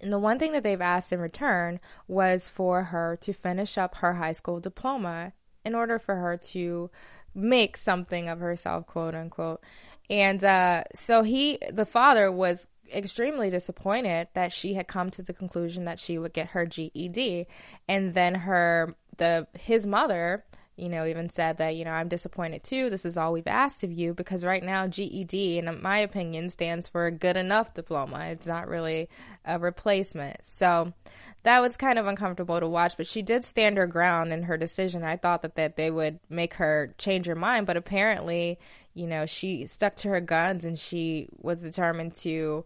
And 0.00 0.12
the 0.12 0.18
one 0.18 0.38
thing 0.38 0.52
that 0.52 0.62
they've 0.62 0.80
asked 0.80 1.12
in 1.12 1.20
return 1.20 1.80
was 2.08 2.48
for 2.48 2.84
her 2.84 3.18
to 3.20 3.32
finish 3.32 3.76
up 3.76 3.96
her 3.96 4.14
high 4.14 4.32
school 4.32 4.60
diploma 4.60 5.32
in 5.64 5.74
order 5.74 5.98
for 5.98 6.16
her 6.16 6.36
to 6.36 6.90
make 7.34 7.76
something 7.76 8.28
of 8.28 8.40
herself, 8.40 8.86
quote 8.86 9.14
unquote. 9.14 9.62
And 10.08 10.42
uh, 10.42 10.84
so 10.94 11.22
he, 11.22 11.58
the 11.70 11.86
father, 11.86 12.32
was 12.32 12.66
extremely 12.92 13.50
disappointed 13.50 14.28
that 14.34 14.52
she 14.52 14.74
had 14.74 14.88
come 14.88 15.10
to 15.12 15.22
the 15.22 15.32
conclusion 15.32 15.84
that 15.84 16.00
she 16.00 16.18
would 16.18 16.32
get 16.32 16.48
her 16.48 16.66
GED, 16.66 17.46
and 17.88 18.14
then 18.14 18.34
her 18.34 18.94
the 19.18 19.46
his 19.54 19.86
mother 19.86 20.44
you 20.80 20.88
know, 20.88 21.06
even 21.06 21.28
said 21.28 21.58
that, 21.58 21.76
you 21.76 21.84
know, 21.84 21.90
I'm 21.90 22.08
disappointed 22.08 22.64
too. 22.64 22.88
This 22.88 23.04
is 23.04 23.18
all 23.18 23.34
we've 23.34 23.46
asked 23.46 23.84
of 23.84 23.92
you 23.92 24.14
because 24.14 24.44
right 24.44 24.62
now 24.62 24.86
GED, 24.86 25.58
in 25.58 25.82
my 25.82 25.98
opinion, 25.98 26.48
stands 26.48 26.88
for 26.88 27.04
a 27.04 27.12
good 27.12 27.36
enough 27.36 27.74
diploma. 27.74 28.28
It's 28.30 28.46
not 28.46 28.66
really 28.66 29.10
a 29.44 29.58
replacement. 29.58 30.38
So 30.44 30.94
that 31.42 31.60
was 31.60 31.76
kind 31.76 31.98
of 31.98 32.06
uncomfortable 32.06 32.60
to 32.60 32.68
watch, 32.68 32.96
but 32.96 33.06
she 33.06 33.22
did 33.22 33.44
stand 33.44 33.78
her 33.78 33.86
ground 33.86 34.32
in 34.32 34.42
her 34.44 34.56
decision. 34.56 35.04
I 35.04 35.16
thought 35.16 35.42
that, 35.42 35.54
that 35.54 35.76
they 35.76 35.90
would 35.90 36.20
make 36.28 36.54
her 36.54 36.94
change 36.98 37.26
her 37.26 37.34
mind, 37.34 37.66
but 37.66 37.76
apparently, 37.76 38.58
you 38.92 39.06
know, 39.06 39.24
she 39.24 39.66
stuck 39.66 39.94
to 39.96 40.08
her 40.10 40.20
guns 40.20 40.64
and 40.64 40.78
she 40.78 41.28
was 41.38 41.62
determined 41.62 42.14
to 42.16 42.64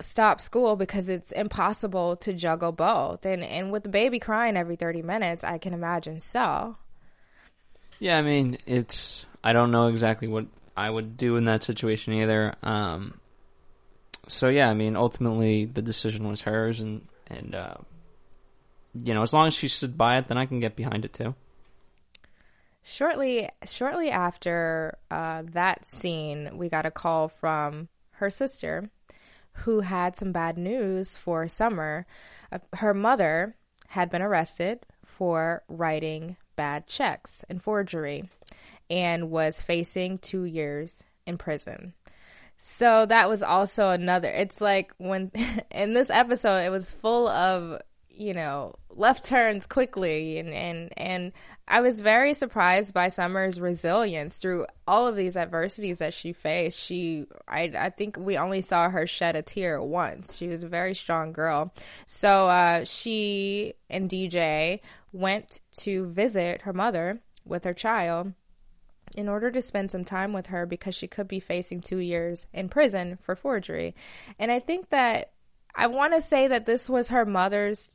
stop 0.00 0.40
school 0.40 0.76
because 0.76 1.08
it's 1.08 1.32
impossible 1.32 2.16
to 2.16 2.32
juggle 2.32 2.72
both. 2.72 3.24
And 3.24 3.42
and 3.42 3.72
with 3.72 3.84
the 3.84 3.88
baby 3.88 4.18
crying 4.18 4.56
every 4.56 4.76
30 4.76 5.02
minutes, 5.02 5.44
I 5.44 5.58
can 5.58 5.72
imagine 5.72 6.20
so. 6.20 6.76
Yeah, 7.98 8.18
I 8.18 8.22
mean, 8.22 8.58
it's 8.66 9.24
I 9.42 9.52
don't 9.52 9.70
know 9.70 9.86
exactly 9.88 10.28
what 10.28 10.46
I 10.76 10.90
would 10.90 11.16
do 11.16 11.36
in 11.36 11.44
that 11.44 11.62
situation 11.62 12.12
either. 12.14 12.54
Um, 12.62 13.20
so 14.28 14.48
yeah, 14.48 14.68
I 14.68 14.74
mean, 14.74 14.96
ultimately 14.96 15.64
the 15.64 15.82
decision 15.82 16.28
was 16.28 16.42
hers, 16.42 16.80
and 16.80 17.06
and 17.26 17.54
uh, 17.54 17.74
you 18.94 19.14
know, 19.14 19.22
as 19.22 19.32
long 19.32 19.46
as 19.46 19.54
she 19.54 19.68
stood 19.68 19.96
by 19.96 20.18
it, 20.18 20.28
then 20.28 20.38
I 20.38 20.46
can 20.46 20.60
get 20.60 20.76
behind 20.76 21.04
it 21.04 21.12
too. 21.12 21.34
Shortly, 22.82 23.48
shortly 23.64 24.10
after 24.10 24.98
uh, 25.10 25.42
that 25.52 25.86
scene, 25.86 26.50
we 26.58 26.68
got 26.68 26.86
a 26.86 26.90
call 26.90 27.28
from 27.28 27.88
her 28.12 28.30
sister, 28.30 28.90
who 29.58 29.80
had 29.80 30.16
some 30.16 30.32
bad 30.32 30.58
news 30.58 31.16
for 31.16 31.48
Summer. 31.48 32.06
Uh, 32.52 32.58
her 32.74 32.92
mother 32.92 33.56
had 33.88 34.10
been 34.10 34.22
arrested 34.22 34.80
for 35.04 35.62
writing 35.68 36.36
bad 36.56 36.86
checks 36.86 37.44
and 37.48 37.62
forgery 37.62 38.28
and 38.90 39.30
was 39.30 39.62
facing 39.62 40.18
two 40.18 40.44
years 40.44 41.04
in 41.26 41.38
prison. 41.38 41.94
So 42.58 43.06
that 43.06 43.28
was 43.28 43.42
also 43.42 43.90
another. 43.90 44.28
It's 44.28 44.60
like 44.60 44.92
when 44.98 45.30
in 45.70 45.94
this 45.94 46.10
episode, 46.10 46.64
it 46.64 46.70
was 46.70 46.90
full 46.90 47.28
of 47.28 47.80
you 48.16 48.32
know 48.32 48.74
left 48.90 49.24
turns 49.24 49.66
quickly 49.66 50.38
and 50.38 50.50
and 50.50 50.92
and 50.96 51.32
I 51.66 51.80
was 51.80 52.00
very 52.00 52.34
surprised 52.34 52.92
by 52.92 53.08
Summer's 53.08 53.58
resilience 53.58 54.36
through 54.36 54.66
all 54.86 55.06
of 55.06 55.16
these 55.16 55.36
adversities 55.36 55.98
that 55.98 56.12
she 56.12 56.32
faced. 56.32 56.78
She 56.78 57.26
I 57.48 57.72
I 57.76 57.90
think 57.90 58.16
we 58.18 58.36
only 58.36 58.60
saw 58.60 58.90
her 58.90 59.06
shed 59.06 59.34
a 59.34 59.42
tear 59.42 59.82
once. 59.82 60.36
She 60.36 60.46
was 60.46 60.62
a 60.62 60.68
very 60.68 60.94
strong 60.94 61.32
girl. 61.32 61.72
So 62.06 62.48
uh, 62.48 62.84
she 62.84 63.74
and 63.88 64.10
DJ 64.10 64.80
went 65.12 65.60
to 65.78 66.06
visit 66.06 66.62
her 66.62 66.72
mother 66.72 67.20
with 67.46 67.64
her 67.64 67.74
child 67.74 68.32
in 69.14 69.28
order 69.28 69.50
to 69.50 69.62
spend 69.62 69.90
some 69.90 70.04
time 70.04 70.32
with 70.32 70.46
her 70.46 70.66
because 70.66 70.94
she 70.94 71.06
could 71.06 71.28
be 71.28 71.40
facing 71.40 71.80
two 71.80 71.98
years 71.98 72.46
in 72.52 72.68
prison 72.68 73.18
for 73.22 73.34
forgery. 73.34 73.94
And 74.38 74.50
I 74.50 74.60
think 74.60 74.90
that 74.90 75.32
I 75.74 75.86
want 75.88 76.14
to 76.14 76.20
say 76.20 76.48
that 76.48 76.66
this 76.66 76.88
was 76.88 77.08
her 77.08 77.24
mother's 77.24 77.90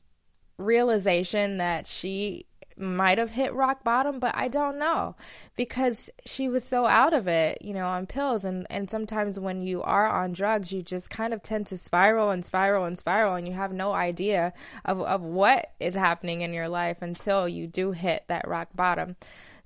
realization 0.58 1.58
that 1.58 1.88
she 1.88 2.46
might 2.80 3.18
have 3.18 3.32
hit 3.32 3.54
rock 3.54 3.84
bottom, 3.84 4.20
but 4.20 4.36
I 4.36 4.48
don't 4.48 4.80
know 4.80 5.16
because 5.56 6.10
she 6.26 6.48
was 6.48 6.64
so 6.64 6.86
out 6.86 7.14
of 7.14 7.28
it, 7.28 7.62
you 7.62 7.74
know, 7.74 7.86
on 7.86 8.06
pills. 8.06 8.46
And, 8.46 8.66
and 8.70 8.90
sometimes 8.90 9.40
when 9.40 9.62
you 9.62 9.82
are 9.82 10.08
on 10.08 10.32
drugs, 10.32 10.72
you 10.72 10.82
just 10.82 11.10
kind 11.10 11.34
of 11.34 11.42
tend 11.42 11.68
to 11.68 11.78
spiral 11.78 12.30
and 12.30 12.46
spiral 12.46 12.86
and 12.86 12.98
spiral, 12.98 13.36
and 13.36 13.48
you 13.48 13.54
have 13.54 13.74
no 13.74 13.92
idea 13.92 14.54
of, 14.86 15.02
of 15.02 15.22
what 15.22 15.72
is 15.80 15.94
happening 15.94 16.42
in 16.42 16.54
your 16.54 16.70
life 16.70 17.02
until 17.02 17.48
you 17.48 17.68
do 17.68 17.92
hit 17.92 18.24
that 18.28 18.48
rock 18.48 18.70
bottom. 18.74 19.18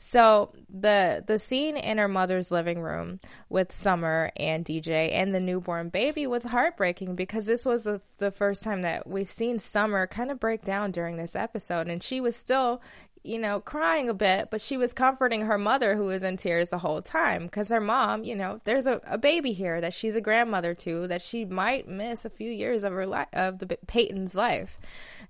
So 0.06 0.52
the 0.70 1.24
the 1.26 1.40
scene 1.40 1.78
in 1.78 1.98
her 1.98 2.10
mother's 2.10 2.52
living 2.52 2.82
room 2.82 3.22
with 3.48 3.72
Summer 3.72 4.34
and 4.36 4.66
DJ 4.66 5.14
and 5.14 5.34
the 5.34 5.40
newborn 5.40 5.88
baby 5.88 6.28
was 6.28 6.44
heartbreaking 6.44 7.16
because 7.16 7.46
this 7.46 7.66
was 7.66 7.84
the, 7.84 8.02
the 8.18 8.30
first 8.30 8.64
time 8.64 8.82
that 8.82 9.08
we've 9.08 9.30
seen 9.30 9.60
Summer 9.60 10.06
kind 10.06 10.30
of 10.30 10.42
break 10.42 10.62
down 10.62 10.92
during 10.92 11.16
this 11.16 11.38
episode 11.38 11.88
and 11.88 12.04
she 12.04 12.20
was 12.20 12.36
still 12.36 12.82
you 13.24 13.40
know, 13.40 13.62
crying 13.62 14.10
a 14.10 14.14
bit, 14.14 14.50
but 14.52 14.60
she 14.60 14.76
was 14.76 14.92
comforting 14.92 15.46
her 15.46 15.58
mother 15.58 15.96
who 15.96 16.08
was 16.08 16.24
in 16.24 16.36
tears 16.36 16.72
the 16.72 16.78
whole 16.80 17.02
time 17.02 17.46
because 17.46 17.70
her 17.70 17.80
mom, 17.80 18.26
you 18.26 18.36
know, 18.36 18.60
there's 18.66 18.86
a, 18.86 19.00
a 19.06 19.18
baby 19.18 19.54
here 19.54 19.80
that 19.80 19.94
she's 19.94 20.18
a 20.18 20.22
grandmother 20.22 20.74
to 20.74 21.08
that 21.08 21.22
she 21.22 21.46
might 21.46 21.88
miss 21.88 22.26
a 22.26 22.30
few 22.30 22.52
years 22.52 22.84
of 22.84 22.92
her 22.92 23.06
life, 23.06 23.30
of 23.32 23.60
the 23.60 23.78
Peyton's 23.88 24.36
life 24.36 24.78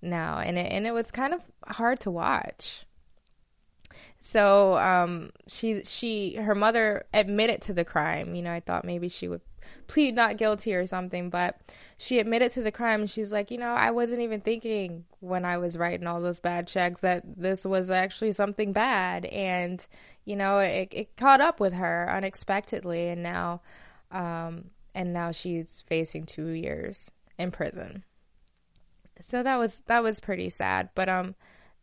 now. 0.01 0.39
And 0.39 0.57
it, 0.57 0.71
and 0.71 0.87
it 0.87 0.91
was 0.93 1.11
kind 1.11 1.35
of 1.35 1.41
hard 1.67 1.99
to 1.99 2.09
watch. 2.09 2.87
So 4.25 4.77
um, 4.77 5.31
she 5.47 5.83
she 5.83 6.35
her 6.35 6.55
mother 6.55 7.05
admitted 7.13 7.61
to 7.63 7.73
the 7.73 7.83
crime. 7.83 8.35
You 8.35 8.41
know, 8.41 8.53
I 8.53 8.61
thought 8.61 8.85
maybe 8.85 9.09
she 9.09 9.27
would 9.27 9.41
plead 9.87 10.15
not 10.15 10.37
guilty 10.37 10.73
or 10.73 10.87
something, 10.87 11.29
but 11.29 11.59
she 11.97 12.19
admitted 12.19 12.49
to 12.51 12.61
the 12.61 12.71
crime. 12.71 13.01
And 13.01 13.09
she's 13.09 13.33
like, 13.33 13.51
you 13.51 13.57
know, 13.57 13.73
I 13.73 13.91
wasn't 13.91 14.21
even 14.21 14.39
thinking 14.39 15.03
when 15.19 15.43
I 15.43 15.57
was 15.57 15.77
writing 15.77 16.07
all 16.07 16.21
those 16.21 16.39
bad 16.39 16.67
checks 16.67 17.01
that 17.01 17.23
this 17.35 17.65
was 17.65 17.91
actually 17.91 18.31
something 18.31 18.71
bad, 18.71 19.25
and 19.25 19.85
you 20.23 20.37
know, 20.37 20.59
it, 20.59 20.87
it 20.93 21.17
caught 21.17 21.41
up 21.41 21.59
with 21.59 21.73
her 21.73 22.09
unexpectedly, 22.09 23.09
and 23.09 23.23
now, 23.23 23.59
um, 24.09 24.69
and 24.95 25.11
now 25.11 25.31
she's 25.31 25.83
facing 25.85 26.25
two 26.25 26.47
years 26.47 27.11
in 27.37 27.51
prison. 27.51 28.05
So 29.19 29.43
that 29.43 29.57
was 29.57 29.81
that 29.87 30.01
was 30.01 30.21
pretty 30.21 30.49
sad, 30.49 30.91
but 30.95 31.09
um 31.09 31.35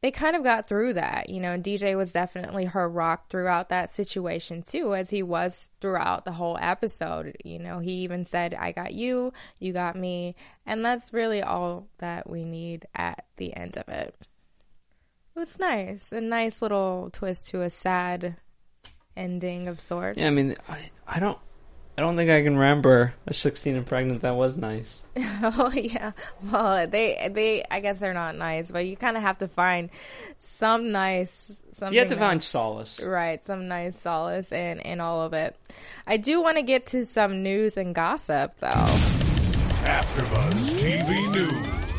they 0.03 0.11
kind 0.11 0.35
of 0.35 0.43
got 0.43 0.67
through 0.67 0.95
that, 0.95 1.29
you 1.29 1.41
know, 1.41 1.59
DJ 1.59 1.95
was 1.95 2.13
definitely 2.13 2.65
her 2.65 2.89
rock 2.89 3.29
throughout 3.29 3.69
that 3.69 3.95
situation 3.95 4.63
too, 4.63 4.95
as 4.95 5.11
he 5.11 5.23
was 5.23 5.71
throughout 5.81 6.25
the 6.25 6.33
whole 6.33 6.57
episode. 6.61 7.37
You 7.45 7.59
know, 7.59 7.81
he 7.81 7.93
even 7.93 8.25
said, 8.25 8.55
I 8.55 8.73
got 8.73 8.95
you, 8.95 9.33
you 9.59 9.75
got 9.75 9.97
me, 9.97 10.37
and 10.65 10.83
that's 10.83 11.13
really 11.13 11.43
all 11.43 11.89
that 11.99 12.31
we 12.31 12.45
need 12.45 12.87
at 12.95 13.27
the 13.37 13.55
end 13.55 13.77
of 13.77 13.89
it. 13.89 14.15
It 15.37 15.39
was 15.39 15.59
nice, 15.59 16.13
a 16.13 16.21
nice 16.21 16.63
little 16.63 17.11
twist 17.13 17.49
to 17.49 17.61
a 17.61 17.71
sad 17.71 18.37
ending 19.17 19.69
of 19.69 19.81
sorts. 19.81 20.19
Yeah, 20.19 20.29
I 20.29 20.31
mean, 20.31 20.57
I, 20.67 20.91
I 21.07 21.21
don't 21.21 21.39
I 22.01 22.03
don't 22.03 22.17
think 22.17 22.31
I 22.31 22.43
can 22.43 22.57
remember 22.57 23.13
a 23.27 23.35
16 23.35 23.77
and 23.77 23.87
pregnant 23.87 24.23
that 24.23 24.35
was 24.35 24.57
nice. 24.57 25.01
oh 25.43 25.71
yeah, 25.75 26.13
well 26.51 26.87
they 26.87 27.29
they 27.31 27.63
I 27.71 27.81
guess 27.81 27.99
they're 27.99 28.15
not 28.15 28.37
nice, 28.37 28.71
but 28.71 28.87
you 28.87 28.97
kind 28.97 29.19
of 29.19 29.23
have 29.23 29.37
to 29.39 29.49
find 29.49 29.91
some 30.39 30.93
nice 30.93 31.61
something. 31.73 31.93
You 31.93 31.99
have 32.01 32.09
to 32.09 32.15
nice, 32.15 32.25
find 32.25 32.43
solace, 32.43 33.01
right? 33.03 33.45
Some 33.45 33.69
nice 33.69 34.01
solace 34.01 34.51
in 34.51 34.81
in 34.81 34.99
all 34.99 35.21
of 35.21 35.35
it. 35.35 35.55
I 36.07 36.17
do 36.17 36.41
want 36.41 36.57
to 36.57 36.63
get 36.63 36.87
to 36.87 37.05
some 37.05 37.43
news 37.43 37.77
and 37.77 37.95
gossip 37.95 38.57
though. 38.61 38.87
AfterBuzz 39.85 40.81
TV 40.81 41.31
News. 41.35 41.90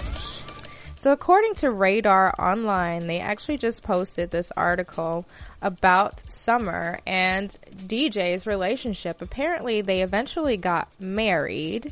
So, 1.02 1.12
according 1.12 1.56
to 1.56 1.72
Radar 1.72 2.36
Online, 2.38 3.08
they 3.08 3.20
actually 3.20 3.58
just 3.58 3.82
posted 3.82 4.30
this 4.30 4.52
article 4.56 5.26
about 5.60 6.22
Summer 6.32 7.00
and 7.08 7.50
DJ's 7.76 8.46
relationship. 8.46 9.20
Apparently, 9.20 9.82
they 9.82 10.04
eventually 10.04 10.58
got 10.58 10.90
married 11.00 11.92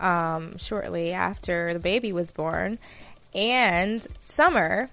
um, 0.00 0.56
shortly 0.56 1.12
after 1.12 1.74
the 1.74 1.78
baby 1.78 2.14
was 2.14 2.30
born. 2.30 2.78
And 3.34 4.06
Summer 4.22 4.88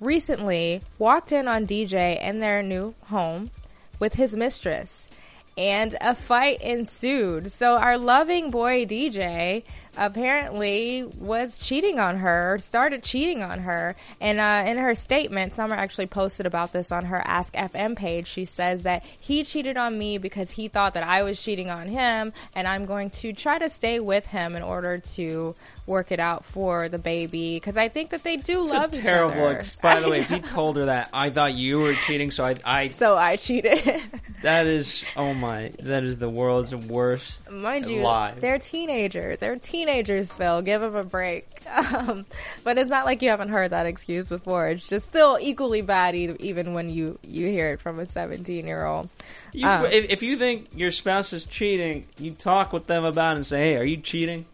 recently 0.00 0.80
walked 0.98 1.30
in 1.30 1.46
on 1.46 1.68
DJ 1.68 2.20
in 2.20 2.40
their 2.40 2.64
new 2.64 2.96
home 3.04 3.52
with 4.00 4.14
his 4.14 4.34
mistress. 4.34 5.08
And 5.56 5.96
a 6.00 6.16
fight 6.16 6.60
ensued. 6.62 7.52
So 7.52 7.76
our 7.76 7.96
loving 7.96 8.50
boy 8.50 8.86
DJ 8.86 9.62
apparently 9.98 11.04
was 11.18 11.58
cheating 11.58 11.98
on 11.98 12.18
her, 12.18 12.58
started 12.60 13.02
cheating 13.02 13.42
on 13.42 13.60
her. 13.60 13.96
And 14.20 14.38
uh, 14.38 14.64
in 14.70 14.78
her 14.78 14.94
statement, 14.94 15.52
Summer 15.52 15.74
actually 15.74 16.06
posted 16.06 16.46
about 16.46 16.72
this 16.72 16.92
on 16.92 17.06
her 17.06 17.18
Ask 17.18 17.52
FM 17.52 17.96
page. 17.96 18.28
She 18.28 18.44
says 18.44 18.84
that 18.84 19.04
he 19.20 19.44
cheated 19.44 19.76
on 19.76 19.98
me 19.98 20.18
because 20.18 20.50
he 20.50 20.68
thought 20.68 20.94
that 20.94 21.02
I 21.02 21.24
was 21.24 21.42
cheating 21.42 21.68
on 21.68 21.88
him, 21.88 22.32
and 22.54 22.68
I'm 22.68 22.86
going 22.86 23.10
to 23.10 23.32
try 23.32 23.58
to 23.58 23.68
stay 23.68 24.00
with 24.00 24.26
him 24.26 24.56
in 24.56 24.62
order 24.62 24.98
to 24.98 25.54
work 25.88 26.12
it 26.12 26.20
out 26.20 26.44
for 26.44 26.88
the 26.88 26.98
baby 26.98 27.56
because 27.56 27.76
I 27.76 27.88
think 27.88 28.10
that 28.10 28.22
they 28.22 28.36
do 28.36 28.60
It's 28.62 28.70
love 28.70 28.92
a 28.92 28.96
each 28.96 29.02
terrible. 29.02 29.46
other. 29.46 29.58
Ex- 29.58 29.74
by 29.76 29.98
the 30.00 30.08
way, 30.08 30.20
if 30.20 30.28
he 30.28 30.38
told 30.40 30.76
her 30.76 30.84
that, 30.86 31.08
I 31.12 31.30
thought 31.30 31.54
you 31.54 31.80
were 31.80 31.94
cheating, 31.94 32.30
so 32.30 32.44
I, 32.44 32.56
I 32.64 32.88
so 32.90 33.16
I 33.16 33.36
cheated. 33.36 33.80
that 34.42 34.66
is, 34.66 35.04
oh 35.16 35.34
my, 35.34 35.72
that 35.80 36.04
is 36.04 36.18
the 36.18 36.28
world's 36.28 36.74
worst 36.74 37.50
Mind 37.50 37.86
you, 37.88 38.02
lie. 38.02 38.34
they're 38.38 38.58
teenagers. 38.58 39.38
They're 39.38 39.56
teenagers, 39.56 40.32
Phil. 40.32 40.62
Give 40.62 40.80
them 40.80 40.94
a 40.94 41.04
break. 41.04 41.46
Um, 41.98 42.26
but 42.64 42.76
it's 42.78 42.90
not 42.90 43.04
like 43.06 43.22
you 43.22 43.30
haven't 43.30 43.48
heard 43.50 43.70
that 43.70 43.86
excuse 43.86 44.28
before. 44.28 44.68
It's 44.68 44.88
just 44.88 45.06
still 45.08 45.38
equally 45.40 45.80
bad, 45.80 46.14
even 46.14 46.72
when 46.74 46.88
you 46.90 47.18
you 47.22 47.46
hear 47.48 47.70
it 47.70 47.80
from 47.80 47.98
a 47.98 48.06
seventeen 48.06 48.66
year 48.66 48.84
old. 48.84 49.08
You, 49.52 49.66
Um, 49.68 49.84
if, 49.86 50.10
if 50.10 50.22
you 50.22 50.36
think 50.38 50.68
your 50.74 50.90
spouse 50.90 51.32
is 51.32 51.44
cheating, 51.44 52.06
you 52.18 52.32
talk 52.32 52.72
with 52.72 52.86
them 52.86 53.04
about 53.04 53.32
it 53.32 53.36
and 53.36 53.46
say, 53.46 53.58
"Hey, 53.72 53.76
are 53.76 53.84
you 53.84 53.98
cheating? 53.98 54.44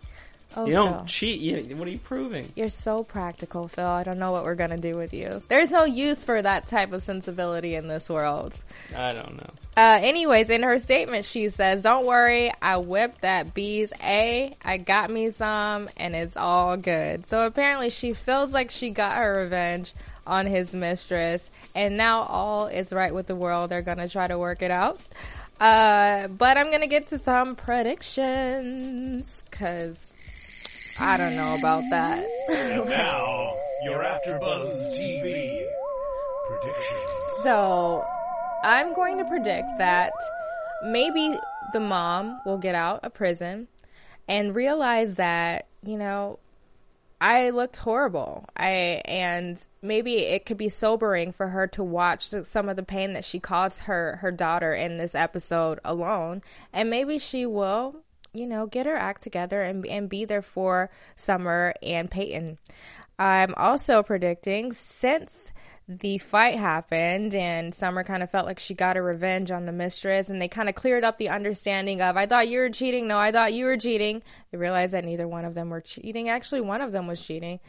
Oh, 0.56 0.66
you 0.66 0.72
don't 0.72 0.94
Phil. 0.94 1.04
cheat. 1.06 1.40
You, 1.40 1.76
what 1.76 1.88
are 1.88 1.90
you 1.90 1.98
proving?" 1.98 2.52
You're 2.54 2.68
so 2.68 3.02
practical, 3.02 3.68
Phil. 3.68 3.86
I 3.86 4.02
don't 4.04 4.18
know 4.18 4.32
what 4.32 4.44
we're 4.44 4.54
gonna 4.54 4.78
do 4.78 4.96
with 4.96 5.12
you. 5.12 5.42
There's 5.48 5.70
no 5.70 5.84
use 5.84 6.24
for 6.24 6.40
that 6.40 6.68
type 6.68 6.92
of 6.92 7.02
sensibility 7.02 7.74
in 7.74 7.88
this 7.88 8.08
world. 8.08 8.54
I 8.94 9.12
don't 9.12 9.36
know. 9.36 9.50
Uh, 9.76 9.98
anyways, 10.00 10.50
in 10.50 10.62
her 10.62 10.78
statement, 10.78 11.26
she 11.26 11.48
says, 11.48 11.82
"Don't 11.82 12.06
worry, 12.06 12.52
I 12.62 12.76
whipped 12.76 13.22
that 13.22 13.54
bees 13.54 13.92
a. 14.02 14.54
I 14.62 14.76
got 14.78 15.10
me 15.10 15.30
some, 15.30 15.88
and 15.96 16.14
it's 16.14 16.36
all 16.36 16.76
good." 16.76 17.28
So 17.28 17.44
apparently, 17.44 17.90
she 17.90 18.12
feels 18.12 18.52
like 18.52 18.70
she 18.70 18.90
got 18.90 19.16
her 19.16 19.42
revenge 19.42 19.92
on 20.26 20.46
his 20.46 20.72
mistress, 20.74 21.42
and 21.74 21.96
now 21.96 22.22
all 22.22 22.66
is 22.68 22.92
right 22.92 23.12
with 23.12 23.26
the 23.26 23.36
world. 23.36 23.70
They're 23.70 23.82
gonna 23.82 24.08
try 24.08 24.26
to 24.26 24.38
work 24.38 24.62
it 24.62 24.70
out. 24.70 25.00
Uh, 25.60 26.28
but 26.28 26.56
I'm 26.56 26.70
gonna 26.70 26.86
get 26.86 27.08
to 27.08 27.18
some 27.18 27.56
predictions 27.56 29.30
because 29.50 30.13
I 30.98 31.16
don't 31.16 31.34
know 31.36 31.56
about 31.58 31.82
that. 31.90 32.24
and 32.48 32.88
Now, 32.88 33.56
your 33.84 34.02
AfterBuzz 34.02 34.96
TV 34.98 35.64
predictions. 36.46 37.42
So, 37.42 38.06
I'm 38.62 38.94
going 38.94 39.18
to 39.18 39.24
predict 39.24 39.78
that 39.78 40.12
maybe 40.84 41.36
the 41.72 41.80
mom 41.80 42.40
will 42.46 42.58
get 42.58 42.74
out 42.74 43.00
of 43.02 43.12
prison 43.12 43.68
and 44.28 44.54
realize 44.54 45.16
that, 45.16 45.66
you 45.82 45.98
know, 45.98 46.38
I 47.20 47.50
looked 47.50 47.76
horrible. 47.76 48.44
I 48.56 49.00
and 49.04 49.64
maybe 49.82 50.18
it 50.18 50.46
could 50.46 50.58
be 50.58 50.68
sobering 50.68 51.32
for 51.32 51.48
her 51.48 51.66
to 51.68 51.82
watch 51.82 52.32
some 52.44 52.68
of 52.68 52.76
the 52.76 52.82
pain 52.82 53.14
that 53.14 53.24
she 53.24 53.40
caused 53.40 53.80
her 53.80 54.16
her 54.20 54.30
daughter 54.30 54.74
in 54.74 54.98
this 54.98 55.14
episode 55.14 55.80
alone, 55.84 56.42
and 56.72 56.90
maybe 56.90 57.18
she 57.18 57.46
will, 57.46 57.96
you 58.34 58.46
know, 58.46 58.66
get 58.66 58.86
her 58.86 58.96
act 58.96 59.22
together 59.22 59.62
and 59.62 59.86
and 59.86 60.08
be 60.08 60.24
there 60.24 60.42
for 60.42 60.90
Summer 61.16 61.72
and 61.82 62.10
Peyton. 62.10 62.58
I'm 63.18 63.54
also 63.56 64.02
predicting 64.02 64.72
since 64.72 65.52
the 65.86 66.18
fight 66.18 66.58
happened 66.58 67.34
and 67.34 67.74
Summer 67.74 68.04
kind 68.04 68.22
of 68.22 68.30
felt 68.30 68.46
like 68.46 68.58
she 68.58 68.74
got 68.74 68.96
her 68.96 69.02
revenge 69.02 69.50
on 69.50 69.66
the 69.66 69.72
mistress 69.72 70.30
and 70.30 70.40
they 70.40 70.48
kind 70.48 70.68
of 70.68 70.74
cleared 70.74 71.04
up 71.04 71.18
the 71.18 71.28
understanding 71.28 72.00
of 72.00 72.16
I 72.16 72.26
thought 72.26 72.48
you 72.48 72.58
were 72.58 72.70
cheating, 72.70 73.06
no, 73.06 73.18
I 73.18 73.30
thought 73.30 73.52
you 73.52 73.66
were 73.66 73.76
cheating. 73.76 74.22
They 74.50 74.58
realized 74.58 74.94
that 74.94 75.04
neither 75.04 75.28
one 75.28 75.44
of 75.44 75.54
them 75.54 75.68
were 75.68 75.82
cheating. 75.82 76.28
Actually, 76.28 76.62
one 76.62 76.80
of 76.80 76.92
them 76.92 77.06
was 77.06 77.24
cheating. 77.24 77.60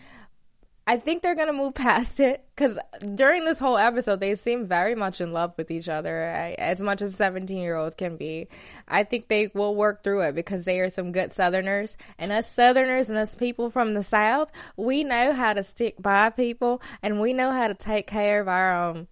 I 0.88 0.98
think 0.98 1.24
they're 1.24 1.36
gonna 1.36 1.54
move 1.54 1.74
past 1.76 2.20
it 2.20 2.46
because 2.56 2.78
during 3.16 3.46
this 3.46 3.60
whole 3.60 3.78
episode, 3.78 4.20
they 4.20 4.36
seem 4.36 4.68
very 4.68 4.96
much 4.96 5.20
in 5.20 5.34
love 5.34 5.54
with 5.58 5.72
each 5.72 5.90
other, 5.90 6.22
as 6.24 6.82
much 6.82 7.02
as 7.02 7.16
seventeen-year-olds 7.16 7.96
can 7.96 8.18
be. 8.18 8.48
I 8.88 9.04
think 9.04 9.28
they 9.28 9.50
will 9.54 9.76
work 9.76 10.04
through 10.04 10.22
it 10.22 10.36
because 10.36 10.66
they 10.66 10.80
are 10.80 10.90
some 10.90 11.12
good 11.12 11.32
Southerners, 11.32 11.98
and 12.20 12.32
us 12.32 12.52
Southerners 12.52 13.10
and 13.10 13.18
us 13.18 13.36
people 13.36 13.70
from 13.70 13.94
the 13.94 14.04
South, 14.04 14.52
we 14.78 15.04
know 15.04 15.34
how 15.34 15.54
to 15.54 15.64
stick 15.64 15.96
by 16.00 16.30
people, 16.30 16.82
and 17.02 17.20
we 17.20 17.34
know 17.34 17.52
how 17.52 17.68
to 17.68 17.74
take 17.74 18.08
care 18.08 18.40
of 18.40 18.48
our 18.48 18.76
own. 18.76 19.08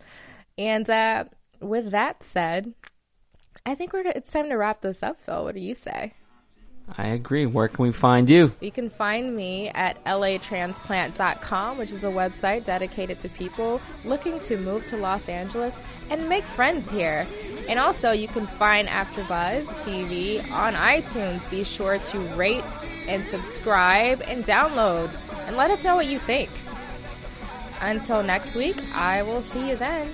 And 0.57 0.89
uh, 0.89 1.25
with 1.59 1.91
that 1.91 2.23
said, 2.23 2.73
I 3.65 3.75
think 3.75 3.93
we're 3.93 4.07
it's 4.07 4.31
time 4.31 4.49
to 4.49 4.55
wrap 4.55 4.81
this 4.81 5.01
up. 5.01 5.19
Phil, 5.21 5.43
what 5.43 5.55
do 5.55 5.61
you 5.61 5.73
say? 5.73 6.13
I 6.97 7.07
agree. 7.07 7.45
Where 7.45 7.67
can 7.69 7.83
we 7.83 7.91
find 7.91 8.29
you? 8.29 8.51
You 8.59 8.71
can 8.71 8.89
find 8.89 9.35
me 9.35 9.69
at 9.69 10.03
latransplant.com, 10.03 11.77
which 11.77 11.91
is 11.91 12.03
a 12.03 12.07
website 12.07 12.65
dedicated 12.65 13.19
to 13.21 13.29
people 13.29 13.81
looking 14.03 14.39
to 14.41 14.57
move 14.57 14.85
to 14.87 14.97
Los 14.97 15.29
Angeles 15.29 15.73
and 16.09 16.27
make 16.27 16.43
friends 16.43 16.91
here. 16.91 17.25
And 17.69 17.79
also, 17.79 18.11
you 18.11 18.27
can 18.27 18.45
find 18.45 18.87
AfterBuzz 18.89 19.65
TV 19.83 20.49
on 20.51 20.73
iTunes. 20.73 21.49
Be 21.49 21.63
sure 21.63 21.99
to 21.99 22.19
rate 22.35 22.63
and 23.07 23.25
subscribe 23.25 24.21
and 24.23 24.43
download, 24.43 25.09
and 25.47 25.55
let 25.55 25.71
us 25.71 25.83
know 25.83 25.95
what 25.95 26.07
you 26.07 26.19
think. 26.19 26.49
Until 27.79 28.23
next 28.23 28.55
week, 28.55 28.77
I 28.93 29.23
will 29.23 29.41
see 29.41 29.69
you 29.69 29.77
then. 29.77 30.13